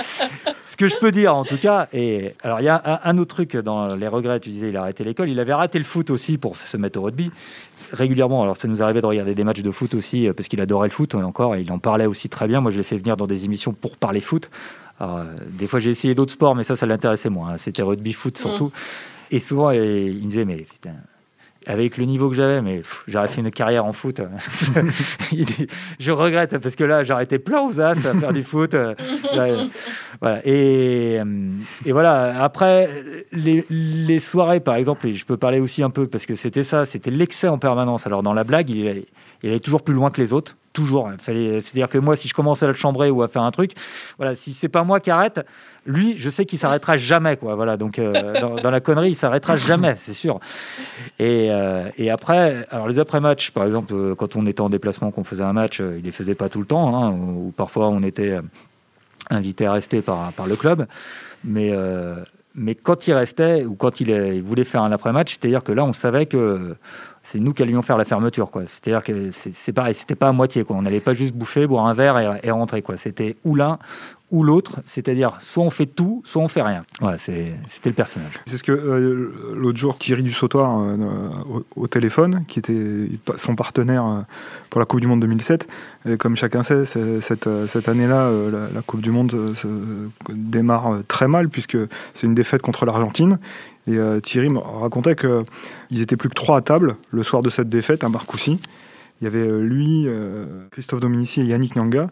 Ce 0.66 0.78
que 0.78 0.88
je 0.88 0.96
peux 0.98 1.12
dire, 1.12 1.36
en 1.36 1.44
tout 1.44 1.58
cas, 1.58 1.88
et 1.94 2.34
alors 2.44 2.60
il 2.60 2.64
y 2.64 2.70
a 2.70 2.82
un, 2.86 3.00
un 3.12 3.18
autre 3.18 3.36
truc 3.36 3.58
dans 3.58 3.86
les 3.96 4.08
regrets. 4.08 4.40
Tu 4.40 4.50
disais, 4.50 4.70
il 4.70 4.78
a 4.78 4.82
arrêté 4.82 5.04
l'école. 5.04 5.30
Il 5.30 5.40
avait 5.40 5.52
arrêté 5.52 5.78
le 5.78 5.84
foot 5.84 6.10
aussi 6.10 6.38
pour 6.38 6.56
se 6.56 6.78
mettre 6.78 7.00
au 7.00 7.04
rugby 7.04 7.32
régulièrement. 7.94 8.42
Alors 8.42 8.56
ça 8.56 8.68
nous 8.68 8.82
arrivait 8.82 9.02
de 9.02 9.06
regarder 9.06 9.36
des 9.36 9.44
matchs 9.44 9.62
de 9.62 9.72
foot 9.72 9.94
aussi 9.96 10.28
euh, 10.28 10.34
parce 10.34 10.48
qu'il 10.48 10.62
adorait 10.62 10.88
le 10.88 10.94
foot 10.94 11.14
euh, 11.16 11.22
encore. 11.24 11.56
Et 11.56 11.62
il 11.62 11.72
en 11.72 11.80
parlait 11.80 12.06
aussi 12.06 12.30
très 12.30 12.48
bien. 12.48 12.62
Moi, 12.62 12.72
je 12.72 12.78
l'ai 12.78 12.84
fait 12.84 12.98
venir 12.98 13.18
dans 13.18 13.28
des 13.28 13.46
émissions 13.46 13.74
pour 13.74 13.98
parler 13.98 14.22
foot. 14.22 14.50
Alors, 15.00 15.18
euh, 15.18 15.24
des 15.50 15.68
fois, 15.68 15.80
j'ai 15.80 15.90
essayé 15.90 16.16
d'autres 16.16 16.34
sports, 16.34 16.56
mais 16.56 16.64
ça, 16.64 16.76
ça 16.76 16.86
l'intéressait 16.86 17.30
moins. 17.30 17.50
hein. 17.52 17.58
C'était 17.58 17.84
rugby, 17.84 18.14
foot 18.14 18.38
surtout. 18.38 18.72
Et 19.32 19.40
souvent, 19.40 19.72
et 19.72 20.08
il 20.08 20.26
me 20.26 20.30
disait, 20.30 20.46
mais 20.46 20.58
putain, 20.58 20.92
avec 21.68 21.98
le 21.98 22.06
niveau 22.06 22.30
que 22.30 22.36
j'avais, 22.36 22.62
mais 22.62 22.82
j'aurais 23.08 23.28
fait 23.28 23.42
une 23.42 23.52
carrière 23.52 23.86
en 23.86 23.94
foot. 23.94 24.22
je 26.00 26.12
regrette 26.12 26.58
parce 26.58 26.76
que 26.76 26.84
là, 26.84 27.04
j'aurais 27.04 27.24
été 27.24 27.40
plein 27.40 27.62
aux 27.62 27.80
as 27.80 27.90
à 27.90 27.96
faire 27.96 28.34
du 28.34 28.44
foot. 28.44 28.76
voilà. 30.22 30.40
Et, 30.46 31.20
et, 31.86 31.92
voilà, 31.92 32.44
après, 32.44 33.04
les, 33.32 33.66
les, 33.70 34.20
soirées, 34.20 34.60
par 34.60 34.76
exemple, 34.76 35.08
et 35.08 35.14
je 35.14 35.26
peux 35.26 35.38
parler 35.38 35.60
aussi 35.60 35.84
un 35.84 35.90
peu 35.90 36.08
parce 36.08 36.26
que 36.26 36.36
c'était 36.36 36.64
ça, 36.64 36.86
c'était 36.86 37.12
l'excès 37.12 37.48
en 37.48 37.58
permanence. 37.58 38.08
Alors, 38.08 38.24
dans 38.24 38.34
la 38.34 38.44
blague, 38.44 38.70
il 38.70 38.88
est 38.88 39.06
il 39.44 39.50
allait 39.50 39.60
toujours 39.60 39.84
plus 39.84 39.94
loin 39.94 40.10
que 40.10 40.22
les 40.22 40.34
autres, 40.34 40.56
toujours. 40.74 41.10
C'est-à-dire 41.20 41.90
que 41.90 41.98
moi, 41.98 42.16
si 42.16 42.28
je 42.28 42.34
commence 42.34 42.64
à 42.64 42.68
le 42.68 42.74
chambrer 42.74 43.10
ou 43.10 43.24
à 43.24 43.28
faire 43.28 43.44
un 43.44 43.52
truc, 43.52 43.72
voilà, 44.18 44.36
si 44.36 44.54
c'est 44.54 44.70
pas 44.70 44.84
moi 44.84 45.00
qui 45.00 45.12
arrête, 45.12 45.42
lui, 45.86 46.16
je 46.18 46.30
sais 46.30 46.46
qu'il 46.46 46.60
s'arrêtera 46.60 46.98
jamais, 46.98 47.38
quoi. 47.38 47.56
Voilà, 47.56 47.78
donc 47.78 48.00
euh, 48.00 48.14
dans, 48.64 48.72
la 48.72 48.80
connerie, 48.80 49.10
il 49.10 49.16
s'arrêtera 49.16 49.58
jamais, 49.58 49.96
c'est 49.98 50.14
sûr. 50.14 50.40
Et, 51.20 51.48
euh, 51.52 51.90
après, 52.12 52.68
alors 52.70 52.88
les 52.88 53.00
après-matchs, 53.00 53.52
par 53.52 53.66
exemple, 53.66 53.94
euh, 53.94 54.16
quand 54.16 54.36
on 54.36 54.46
était 54.46 54.62
en 54.62 54.70
déplacement, 54.70 55.12
qu'on 55.12 55.24
faisait 55.24 55.44
un 55.44 55.54
match, 55.54 55.80
il 55.80 56.04
les 56.04 56.12
faisait 56.12 56.36
pas 56.36 56.50
tout 56.50 56.60
le 56.60 56.66
temps, 56.66 56.96
hein, 56.96 57.12
ou, 57.12 57.54
parfois 57.56 57.90
on 57.90 58.04
était 58.04 58.40
invité 59.30 59.66
à 59.66 59.74
rester 59.74 60.02
par, 60.02 60.32
le 60.48 60.56
club, 60.56 60.88
mais 61.44 61.72
mais 62.54 62.76
quand 62.76 63.08
il 63.08 63.14
restait 63.14 63.64
ou 63.64 63.76
quand 63.76 64.02
il 64.02 64.42
voulait 64.42 64.66
faire 64.66 64.82
un 64.82 64.92
après-match, 64.92 65.32
c'est-à-dire 65.32 65.64
que 65.64 65.72
là, 65.72 65.86
on 65.86 65.94
savait 65.94 66.26
que 66.26 66.76
c'est 67.24 67.40
nous 67.40 67.54
qui 67.54 67.64
allions 67.64 67.82
faire 67.82 67.98
la 67.98 68.06
fermeture. 68.06 68.50
C'est-à-dire 68.66 69.04
que 69.04 69.30
c'est 69.32 69.74
pareil, 69.74 69.94
c'était 69.94 70.16
pas 70.16 70.30
à 70.30 70.32
moitié. 70.32 70.64
Quoi. 70.64 70.76
On 70.76 70.82
n'allait 70.82 71.00
pas 71.00 71.14
juste 71.14 71.34
bouffer, 71.34 71.68
boire 71.68 71.86
un 71.86 71.94
verre 71.94 72.40
et, 72.44 72.52
rentrer. 72.52 72.84
C'était 72.98 73.36
ou 73.44 73.56
l'un 73.56 73.78
ou 74.32 74.44
l'autre, 74.44 74.80
c'est-à-dire 74.86 75.36
soit 75.42 75.64
on 75.64 75.70
fait 75.70 75.86
tout, 75.86 76.22
soit 76.24 76.42
on 76.42 76.48
fait 76.48 76.62
rien. 76.62 76.84
C'était 77.18 77.90
le 77.90 77.94
personnage. 77.94 78.40
C'est 78.46 78.56
ce 78.56 78.64
que 78.64 78.72
euh, 78.72 79.54
l'autre 79.56 79.78
jour 79.78 79.98
Thierry 79.98 80.24
du 80.24 80.32
Sautoir 80.32 80.80
euh, 80.80 80.98
au, 81.76 81.88
téléphone, 81.88 82.46
qui 82.48 82.60
était 82.60 83.10
son 83.36 83.56
partenaire 83.56 84.06
euh, 84.06 84.22
pour 84.70 84.80
la 84.80 84.86
Coupe 84.86 85.02
du 85.02 85.08
Monde 85.08 85.20
2007. 85.20 85.68
Et 86.06 86.16
comme 86.16 86.38
chacun 86.38 86.64
sait, 86.64 86.86
cette, 86.86 87.50
cette 87.68 87.90
année-là, 87.90 88.32
la, 88.74 88.82
Coupe 88.82 89.02
du 89.02 89.12
Monde 89.12 89.54
se 89.54 89.68
démarre 90.30 91.00
très 91.10 91.28
mal 91.28 91.50
puisque 91.50 91.78
c'est 92.16 92.26
une 92.26 92.34
défaite 92.34 92.62
contre 92.62 92.86
l'Argentine. 92.86 93.38
Et 93.88 93.98
Thierry 94.22 94.50
me 94.50 94.60
racontait 94.60 95.16
qu'ils 95.16 96.02
étaient 96.02 96.16
plus 96.16 96.30
que 96.30 96.36
trois 96.36 96.58
à 96.58 96.62
table 96.62 96.98
le 97.10 97.24
soir 97.24 97.42
de 97.42 97.50
cette 97.50 97.68
défaite 97.68 98.04
à 98.04 98.10
Marcoussis. 98.10 98.60
Il 99.20 99.24
y 99.24 99.28
avait 99.28 99.48
lui, 99.60 100.08
Christophe 100.72 101.00
Dominici 101.00 101.42
et 101.42 101.46
Yannick 101.46 101.76
Nyanga. 101.76 102.08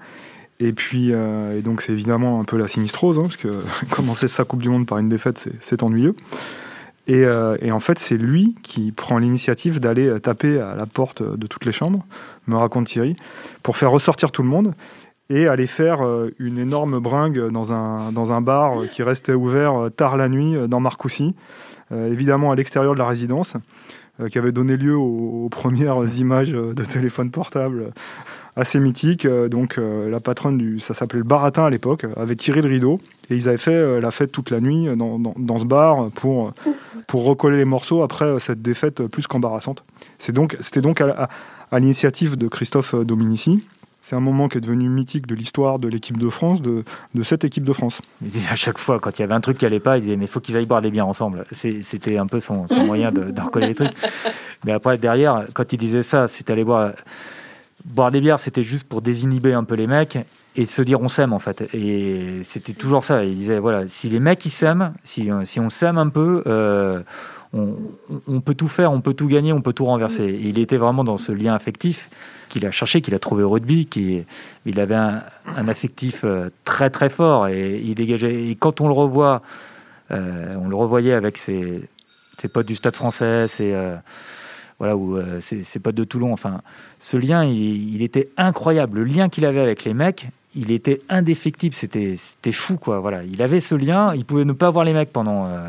Et 0.60 0.74
puis, 0.74 1.14
euh, 1.14 1.58
et 1.58 1.62
donc 1.62 1.82
c'est 1.82 1.94
évidemment 1.94 2.40
un 2.40 2.44
peu 2.44 2.58
la 2.58 2.68
sinistrose, 2.68 3.18
hein, 3.18 3.24
parce 3.24 3.38
que 3.38 3.48
commencer 3.90 4.28
sa 4.28 4.44
Coupe 4.44 4.62
du 4.62 4.70
Monde 4.70 4.86
par 4.86 4.98
une 4.98 5.10
défaite, 5.10 5.48
c'est 5.62 5.84
ennuyeux. 5.84 6.16
Et, 7.08 7.24
euh, 7.24 7.58
et, 7.62 7.72
en 7.72 7.80
fait, 7.80 7.98
c'est 7.98 8.18
lui 8.18 8.56
qui 8.62 8.92
prend 8.92 9.18
l'initiative 9.18 9.80
d'aller 9.80 10.20
taper 10.20 10.60
à 10.60 10.76
la 10.76 10.86
porte 10.86 11.24
de 11.24 11.48
toutes 11.48 11.66
les 11.66 11.72
chambres, 11.72 12.06
me 12.46 12.56
raconte 12.56 12.86
Thierry, 12.86 13.16
pour 13.64 13.78
faire 13.78 13.90
ressortir 13.90 14.32
tout 14.32 14.44
le 14.44 14.50
monde 14.50 14.74
et 15.30 15.48
aller 15.48 15.68
faire 15.68 16.06
euh, 16.06 16.34
une 16.40 16.58
énorme 16.58 17.00
bringue 17.00 17.50
dans 17.50 17.74
un, 17.74 18.12
dans 18.12 18.32
un 18.32 18.42
bar 18.42 18.88
qui 18.92 19.04
restait 19.04 19.34
ouvert 19.34 19.90
tard 19.96 20.18
la 20.18 20.30
nuit 20.30 20.56
dans 20.68 20.80
Marcoussis, 20.80 21.36
évidemment 21.92 22.52
à 22.52 22.56
l'extérieur 22.56 22.94
de 22.94 23.00
la 23.00 23.08
résidence, 23.08 23.54
qui 24.30 24.38
avait 24.38 24.52
donné 24.52 24.76
lieu 24.76 24.96
aux, 24.96 25.50
premières 25.50 26.04
images 26.20 26.52
de 26.52 26.84
téléphone 26.84 27.32
portable 27.32 27.92
assez 28.60 28.80
mythique. 28.80 29.26
Euh, 29.26 29.48
donc 29.50 29.78
euh, 29.78 30.10
la 30.10 30.20
patronne 30.20 30.58
du, 30.58 30.80
ça 30.80 30.94
s'appelait 30.94 31.20
le 31.20 31.26
Baratin 31.26 31.66
à 31.66 31.70
l'époque, 31.70 32.06
avait 32.16 32.36
tiré 32.36 32.62
le 32.62 32.70
rideau 32.70 33.00
et 33.30 33.36
ils 33.36 33.48
avaient 33.48 33.58
fait 33.58 33.72
euh, 33.72 34.02
la 34.02 34.12
fête 34.12 34.32
toute 34.32 34.52
la 34.52 34.60
nuit 34.60 34.88
dans, 34.96 35.18
dans, 35.20 35.58
ce 35.58 35.64
bar 35.64 36.10
pour, 36.12 36.52
pour 37.08 37.26
recoller 37.26 37.58
les 37.58 37.66
morceaux 37.66 38.04
après 38.04 38.40
cette 38.40 38.62
défaite 38.62 39.06
plus 39.08 39.28
qu'embarrassante. 39.28 39.84
C'est 40.18 40.34
donc, 40.34 40.58
c'était 40.60 40.82
donc 40.82 41.02
à, 41.02 41.30
l'initiative 41.72 42.38
de 42.38 42.48
Christophe 42.48 42.96
Dominici. 42.96 43.64
C'est 44.10 44.16
un 44.16 44.22
moment 44.22 44.48
qui 44.48 44.58
est 44.58 44.62
devenu 44.62 44.90
mythique 44.90 45.28
de 45.28 45.36
l'histoire 45.36 45.78
de 45.78 45.88
l'équipe 45.88 46.18
de 46.18 46.30
France, 46.30 46.64
de, 46.64 46.84
de, 47.14 47.22
cette 47.22 47.44
équipe 47.44 47.64
de 47.64 47.74
France. 47.74 48.02
Il 48.24 48.32
disait 48.32 48.52
à 48.52 48.56
chaque 48.56 48.80
fois, 48.80 49.00
quand 49.00 49.20
il 49.20 49.22
y 49.22 49.24
avait 49.24 49.36
un 49.36 49.40
truc 49.40 49.60
qui 49.60 49.68
allait 49.68 49.80
pas, 49.80 50.00
il 50.00 50.02
disait 50.02 50.16
mais 50.16 50.26
il 50.26 50.28
faut 50.28 50.40
qu'ils 50.40 50.58
aillent 50.58 50.66
boire 50.66 50.82
des 50.82 50.90
bières 50.90 51.08
ensemble. 51.08 51.44
C'était 51.52 52.18
un 52.18 52.26
peu 52.26 52.40
son, 52.40 52.68
son 52.68 52.86
moyen 52.88 53.12
de, 53.12 53.26
de, 53.26 53.40
recoller 53.40 53.68
les 53.68 53.76
trucs. 53.76 53.94
Mais 54.66 54.72
après, 54.72 54.98
derrière, 54.98 55.46
quand 55.54 55.74
il 55.74 55.78
disait 55.78 56.02
ça, 56.02 56.28
c'était 56.28 56.54
aller 56.54 56.64
boire 56.64 56.94
boire 57.86 58.10
des 58.10 58.20
bières, 58.20 58.40
c'était 58.40 58.64
juste 58.64 58.88
pour 58.88 59.04
désinhiber 59.04 59.54
un 59.54 59.64
peu 59.64 59.76
les 59.76 59.86
mecs 59.86 60.18
et 60.56 60.66
se 60.66 60.82
dire 60.82 61.00
on 61.02 61.08
s'aime 61.08 61.32
en 61.32 61.40
fait. 61.40 61.70
Et 61.76 62.42
c'était 62.46 62.74
toujours 62.74 63.04
ça. 63.04 63.24
Il 63.24 63.36
disait 63.36 63.60
voilà, 63.60 63.88
si 63.88 64.10
les 64.10 64.20
mecs 64.20 64.44
ils 64.44 64.50
s'aiment, 64.50 64.94
si, 65.04 65.30
si 65.44 65.60
on 65.60 65.70
s'aime 65.70 66.00
un 66.00 66.10
peu, 66.10 66.42
euh, 66.48 67.00
on, 67.54 68.42
peut 68.42 68.56
tout 68.56 68.70
faire, 68.70 68.92
on 68.92 69.02
peut 69.02 69.14
tout 69.14 69.28
gagner, 69.28 69.54
on 69.54 69.62
peut 69.62 69.74
tout 69.74 69.86
renverser. 69.86 70.24
Et 70.24 70.48
il 70.48 70.58
était 70.58 70.78
vraiment 70.78 71.04
dans 71.04 71.18
ce 71.18 71.32
lien 71.32 71.54
affectif 71.54 72.10
qu'il 72.50 72.66
a 72.66 72.72
cherché, 72.72 73.02
qu'il 73.02 73.16
a 73.16 73.20
trouvé 73.20 73.44
au 73.44 73.50
rugby, 73.50 73.86
qui 73.86 74.26
il 74.66 74.80
avait 74.80 74.96
un, 74.96 75.22
affectif 75.68 76.22
euh, 76.24 76.50
très 76.66 76.90
très 76.90 77.10
fort 77.10 77.48
et 77.48 77.80
il 77.80 77.96
dégageait. 77.96 78.50
Et 78.50 78.56
quand 78.56 78.82
on 78.82 78.88
le 78.88 78.94
revoit, 78.94 79.42
euh, 80.12 80.50
on 80.60 80.68
le 80.68 80.76
revoyait 80.76 81.14
avec 81.14 81.38
ses, 81.38 81.88
ses 82.38 82.48
potes 82.48 82.68
du 82.68 82.76
Stade 82.76 82.96
Français, 82.96 83.48
ses 83.48 83.74
voilà, 84.80 84.96
ou 84.96 85.18
euh, 85.18 85.40
c'est 85.42 85.80
pas 85.80 85.92
de 85.92 86.04
Toulon. 86.06 86.32
Enfin, 86.32 86.62
ce 87.00 87.18
lien, 87.18 87.44
il, 87.44 88.02
était 88.02 88.30
incroyable. 88.38 89.00
Le 89.00 89.04
lien 89.04 89.28
qu'il 89.28 89.46
avait 89.46 89.60
avec 89.60 89.84
les 89.84 89.94
mecs, 89.94 90.30
il 90.56 90.72
était 90.72 91.02
indéfectible. 91.10 91.76
C'était 91.76 92.18
fou, 92.54 92.78
quoi. 92.78 93.00
Voilà, 93.00 93.24
il 93.24 93.42
avait 93.42 93.60
ce 93.60 93.76
lien. 93.76 94.16
Il 94.16 94.24
pouvait 94.24 94.46
ne 94.46 94.54
pas 94.54 94.70
voir 94.70 94.86
les 94.86 94.94
mecs 94.94 95.12
pendant 95.12 95.48
euh, 95.48 95.64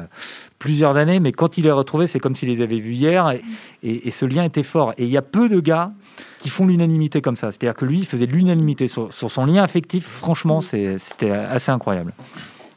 plusieurs 0.61 0.97
années, 0.97 1.19
mais 1.19 1.33
quand 1.33 1.59
il 1.59 1.65
les 1.65 1.73
retrouvait, 1.73 2.07
c'est 2.07 2.21
comme 2.21 2.37
s'il 2.37 2.51
les 2.51 2.63
avait 2.63 2.79
vus 2.79 2.93
hier. 2.93 3.35
Et, 3.83 4.11
ce 4.13 4.25
lien 4.27 4.45
était 4.45 4.63
fort. 4.63 4.95
Et 4.97 5.05
il 5.05 5.11
y 5.11 5.17
a 5.17 5.23
peu 5.23 5.49
de 5.49 5.59
gars 5.59 5.91
qui 6.39 6.49
font 6.49 6.67
l'unanimité 6.67 7.21
comme 7.21 7.37
ça. 7.37 7.51
C'est-à-dire 7.51 7.75
que 7.75 7.85
lui, 7.85 7.99
il 7.99 8.07
faisait 8.07 8.27
l'unanimité 8.27 8.87
sur, 8.87 9.13
son 9.13 9.45
lien 9.45 9.65
affectif. 9.65 10.07
Franchement, 10.07 10.61
c'était 10.61 11.33
assez 11.33 11.73
incroyable. 11.73 12.13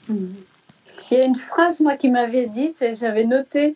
Il 0.10 1.18
y 1.18 1.22
a 1.22 1.26
une 1.26 1.36
phrase, 1.36 1.80
moi, 1.82 1.96
qui 1.96 2.10
m'avait 2.10 2.48
dit, 2.48 2.74
j'avais 3.00 3.26
noté 3.26 3.76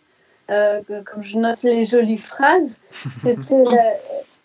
euh, 0.50 0.80
comme 1.04 1.22
je 1.22 1.36
note 1.36 1.62
les 1.62 1.84
jolies 1.84 2.16
phrases, 2.16 2.78
c'était 3.22 3.64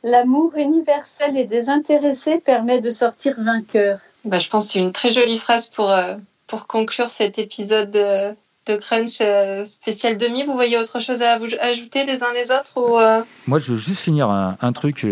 l'amour 0.04 0.54
universel 0.58 1.38
et 1.38 1.46
désintéressé 1.46 2.40
permet 2.40 2.82
de 2.82 2.90
sortir 2.90 3.36
vainqueur. 3.38 4.00
Bah, 4.26 4.40
je 4.40 4.50
pense 4.50 4.68
que 4.68 4.74
c'est 4.74 4.80
une 4.80 4.92
très 4.92 5.12
jolie 5.12 5.38
phrase 5.38 5.70
pour, 5.70 5.90
euh, 5.90 6.16
pour 6.48 6.68
conclure 6.68 7.10
cet 7.10 7.40
épisode 7.40 7.92
de, 7.92 8.34
de 8.68 8.78
Crunch 8.78 9.20
euh, 9.22 9.64
spécial 9.64 10.18
demi. 10.18 10.44
Vous 10.44 10.54
voyez 10.54 10.78
autre 10.78 11.00
chose 11.00 11.22
à 11.22 11.40
ajouter 11.62 12.06
les 12.06 12.22
uns 12.22 12.34
les 12.34 12.52
autres 12.52 12.74
ou 12.76 13.00
Moi, 13.48 13.60
je 13.60 13.72
veux 13.72 13.78
juste 13.78 14.02
finir 14.02 14.30
un, 14.30 14.74
truc, 14.74 15.06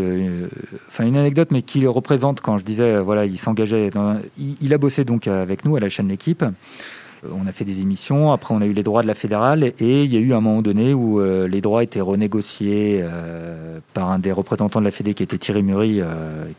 enfin 0.89 1.05
une 1.05 1.17
anecdote, 1.17 1.49
mais 1.51 1.61
qui 1.61 1.79
le 1.79 1.89
représente 1.89 2.41
quand 2.41 2.57
je 2.57 2.65
disais, 2.65 2.99
voilà, 2.99 3.25
il 3.25 3.39
s'engageait. 3.39 3.91
Il, 4.37 4.55
il, 4.61 4.73
a 4.73 4.77
bossé 4.77 5.05
donc 5.05 5.27
avec 5.27 5.63
nous 5.63 5.77
à 5.77 5.79
la 5.79 5.87
chaîne 5.87 6.09
L'équipe. 6.09 6.43
Euh, 7.23 7.29
on 7.33 7.47
a 7.47 7.51
fait 7.51 7.65
des 7.65 7.81
émissions, 7.81 8.31
après 8.31 8.53
on 8.53 8.61
a 8.61 8.65
eu 8.65 8.73
les 8.73 8.83
droits 8.83 9.01
de 9.01 9.07
la 9.07 9.15
fédérale 9.15 9.63
et 9.79 10.03
il 10.03 10.13
y 10.13 10.17
a 10.17 10.19
eu 10.19 10.33
un 10.33 10.41
moment 10.41 10.61
donné 10.61 10.93
où 10.93 11.19
euh, 11.19 11.47
les 11.47 11.61
droits 11.61 11.83
étaient 11.83 12.01
renégociés 12.01 12.99
euh, 13.01 13.79
par 13.93 14.09
un 14.11 14.19
des 14.19 14.31
représentants 14.31 14.79
de 14.79 14.85
la 14.85 14.91
Fédé 14.91 15.13
qui 15.13 15.23
était 15.23 15.37
Thierry 15.37 15.63
Murray, 15.63 16.01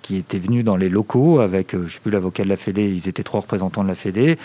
qui 0.02 0.16
était 0.16 0.38
venu 0.38 0.62
dans 0.62 0.76
les 0.76 0.88
locaux 0.88 1.40
avec, 1.40 1.72
je 1.72 1.78
ne 1.78 1.88
sais 1.88 2.00
plus, 2.00 2.10
l'avocat 2.10 2.44
de 2.44 2.48
la 2.48 2.56
Fédé, 2.56 2.88
ils 2.88 3.08
étaient 3.08 3.22
trois 3.22 3.40
représentants 3.40 3.82
de 3.82 3.88
la 3.88 3.94
Fédé. 3.94 4.38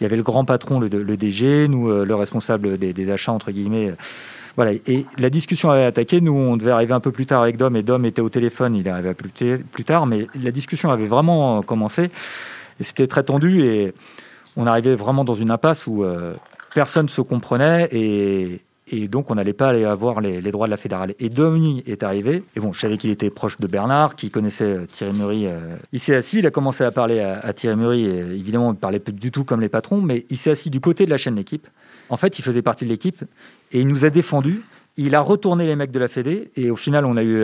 Il 0.00 0.04
y 0.04 0.06
avait 0.06 0.16
le 0.16 0.22
grand 0.22 0.44
patron, 0.44 0.78
le, 0.78 0.88
DG, 0.88 1.68
nous, 1.68 1.88
le 2.04 2.14
responsable 2.14 2.76
des, 2.76 3.10
achats, 3.10 3.32
entre 3.32 3.50
guillemets. 3.50 3.94
Voilà, 4.56 4.72
et 4.72 5.06
la 5.18 5.30
discussion 5.30 5.70
avait 5.70 5.84
attaqué. 5.84 6.20
Nous, 6.20 6.32
on 6.32 6.56
devait 6.56 6.70
arriver 6.70 6.92
un 6.92 7.00
peu 7.00 7.12
plus 7.12 7.26
tard 7.26 7.42
avec 7.42 7.56
Dom, 7.56 7.74
et 7.76 7.82
Dom 7.82 8.04
était 8.04 8.22
au 8.22 8.28
téléphone, 8.28 8.74
il 8.74 8.88
arrivait 8.88 9.14
plus, 9.14 9.58
plus 9.58 9.84
tard, 9.84 10.06
mais 10.06 10.26
la 10.40 10.50
discussion 10.50 10.90
avait 10.90 11.06
vraiment 11.06 11.62
commencé, 11.62 12.10
et 12.80 12.84
c'était 12.84 13.06
très 13.06 13.22
tendu, 13.22 13.62
et 13.62 13.94
on 14.56 14.66
arrivait 14.66 14.94
vraiment 14.94 15.24
dans 15.24 15.34
une 15.34 15.50
impasse 15.50 15.86
où 15.86 16.04
euh, 16.04 16.32
personne 16.74 17.06
ne 17.06 17.10
se 17.10 17.20
comprenait 17.20 17.88
et, 17.92 18.60
donc 19.08 19.30
on 19.30 19.34
n'allait 19.34 19.54
pas 19.54 19.70
aller 19.70 19.84
avoir 19.84 20.20
les, 20.20 20.40
droits 20.52 20.66
de 20.66 20.70
la 20.70 20.76
fédérale. 20.76 21.14
Et 21.18 21.28
Domini 21.28 21.82
est 21.86 22.04
arrivé, 22.04 22.44
et 22.54 22.60
bon, 22.60 22.72
je 22.72 22.80
savais 22.80 22.96
qu'il 22.96 23.10
était 23.10 23.30
proche 23.30 23.58
de 23.58 23.66
Bernard, 23.66 24.14
qui 24.14 24.30
connaissait 24.30 24.64
euh, 24.64 24.86
Thierry 24.86 25.12
Murray. 25.14 25.46
Euh. 25.46 25.70
Il 25.92 25.98
s'est 25.98 26.14
assis, 26.14 26.38
il 26.38 26.46
a 26.46 26.52
commencé 26.52 26.84
à 26.84 26.92
parler 26.92 27.18
à, 27.18 27.52
Thierry 27.52 27.76
Murray, 27.76 28.00
et 28.02 28.18
évidemment, 28.18 28.72
il 28.72 28.78
parlait 28.78 29.00
pas 29.00 29.10
du 29.10 29.32
tout 29.32 29.42
comme 29.42 29.60
les 29.60 29.68
patrons, 29.68 30.00
mais 30.00 30.26
il 30.30 30.36
s'est 30.36 30.52
assis 30.52 30.70
du 30.70 30.80
côté 30.80 31.06
de 31.06 31.10
la 31.10 31.16
chaîne 31.16 31.34
d'équipe. 31.34 31.66
En 32.08 32.16
fait, 32.16 32.38
il 32.38 32.42
faisait 32.42 32.62
partie 32.62 32.84
de 32.84 32.90
l'équipe, 32.90 33.24
et 33.72 33.80
il 33.80 33.88
nous 33.88 34.04
a 34.04 34.10
défendus 34.10 34.62
il 34.96 35.14
a 35.14 35.20
retourné 35.20 35.66
les 35.66 35.76
mecs 35.76 35.90
de 35.90 35.98
la 35.98 36.08
Fédé 36.08 36.50
et 36.56 36.70
au 36.70 36.76
final 36.76 37.04
on 37.04 37.16
a 37.16 37.22
eu 37.22 37.42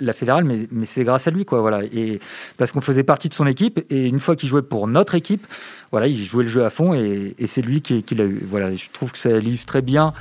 la, 0.00 0.12
fédérale 0.12 0.44
mais, 0.44 0.68
c'est 0.84 1.04
grâce 1.04 1.26
à 1.26 1.30
lui 1.30 1.44
quoi 1.44 1.60
voilà. 1.60 1.82
Et 1.84 2.20
parce 2.56 2.72
qu'on 2.72 2.80
faisait 2.80 3.02
partie 3.02 3.28
de 3.28 3.34
son 3.34 3.46
équipe 3.46 3.84
et 3.90 4.06
une 4.06 4.20
fois 4.20 4.36
qu'il 4.36 4.48
jouait 4.48 4.62
pour 4.62 4.86
notre 4.86 5.14
équipe 5.14 5.46
voilà 5.90 6.06
il 6.06 6.16
jouait 6.16 6.44
le 6.44 6.50
jeu 6.50 6.64
à 6.64 6.70
fond 6.70 6.94
et, 6.94 7.34
c'est 7.46 7.62
lui 7.62 7.82
qui, 7.82 8.02
l'a 8.14 8.24
eu. 8.24 8.46
Voilà 8.48 8.74
je 8.74 8.88
trouve 8.92 9.12
que 9.12 9.18
ça 9.18 9.30
illustrait 9.30 9.82
bien 9.82 10.12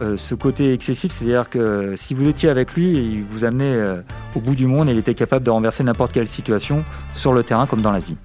euh, 0.00 0.16
ce 0.16 0.34
côté 0.34 0.72
excessif. 0.72 1.12
C'est-à-dire 1.12 1.50
que 1.50 1.94
si 1.96 2.14
vous 2.14 2.26
étiez 2.26 2.48
avec 2.48 2.74
lui 2.74 2.92
il 2.94 3.22
vous 3.24 3.44
amenait 3.44 3.76
euh, 3.76 4.00
au 4.34 4.40
bout 4.40 4.54
du 4.54 4.66
monde 4.66 4.88
et 4.88 4.92
il 4.92 4.98
était 4.98 5.14
capable 5.14 5.44
de 5.44 5.50
renverser 5.50 5.84
n'importe 5.84 6.12
quelle 6.12 6.28
situation 6.28 6.84
sur 7.14 7.32
le 7.32 7.42
terrain 7.42 7.66
comme 7.66 7.82
dans 7.82 7.92
la 7.92 8.00
vie 8.00 8.16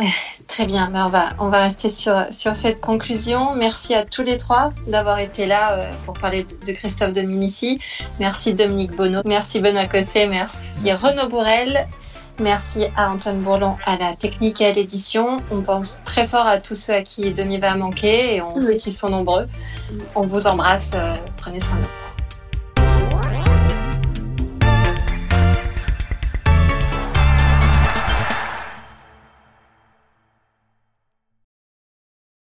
Très 0.46 0.66
bien, 0.66 0.90
ben, 0.90 1.06
on, 1.06 1.08
va, 1.08 1.30
on 1.38 1.48
va 1.48 1.62
rester 1.64 1.90
sur, 1.90 2.26
sur 2.30 2.54
cette 2.54 2.80
conclusion. 2.80 3.54
Merci 3.54 3.94
à 3.94 4.04
tous 4.04 4.22
les 4.22 4.38
trois 4.38 4.72
d'avoir 4.86 5.18
été 5.18 5.46
là 5.46 5.72
euh, 5.72 5.92
pour 6.04 6.14
parler 6.14 6.44
de 6.44 6.72
Christophe 6.72 7.12
Dominici. 7.12 7.78
Merci 8.18 8.54
Dominique 8.54 8.96
Bonneau, 8.96 9.20
merci 9.24 9.60
Benoît 9.60 9.86
Cosset, 9.86 10.26
merci, 10.26 10.92
Renaud 10.92 11.28
Bourrel. 11.28 11.86
Merci 12.40 12.86
à 12.96 13.10
Antoine 13.10 13.40
Bourlon 13.40 13.76
à 13.84 13.98
la 13.98 14.16
technique 14.16 14.62
et 14.62 14.66
à 14.66 14.72
l'édition. 14.72 15.42
On 15.50 15.60
pense 15.60 15.98
très 16.06 16.26
fort 16.26 16.46
à 16.46 16.58
tous 16.58 16.74
ceux 16.74 16.94
à 16.94 17.02
qui 17.02 17.34
Demi 17.34 17.58
va 17.58 17.74
manquer 17.74 18.36
et 18.36 18.40
on 18.40 18.62
sait 18.62 18.78
qu'ils 18.78 18.94
sont 18.94 19.10
nombreux. 19.10 19.46
On 20.14 20.26
vous 20.26 20.46
embrasse. 20.46 20.92
Euh, 20.94 21.16
prenez 21.36 21.60
soin 21.60 21.76
de 21.76 21.82
vous. 21.82 22.09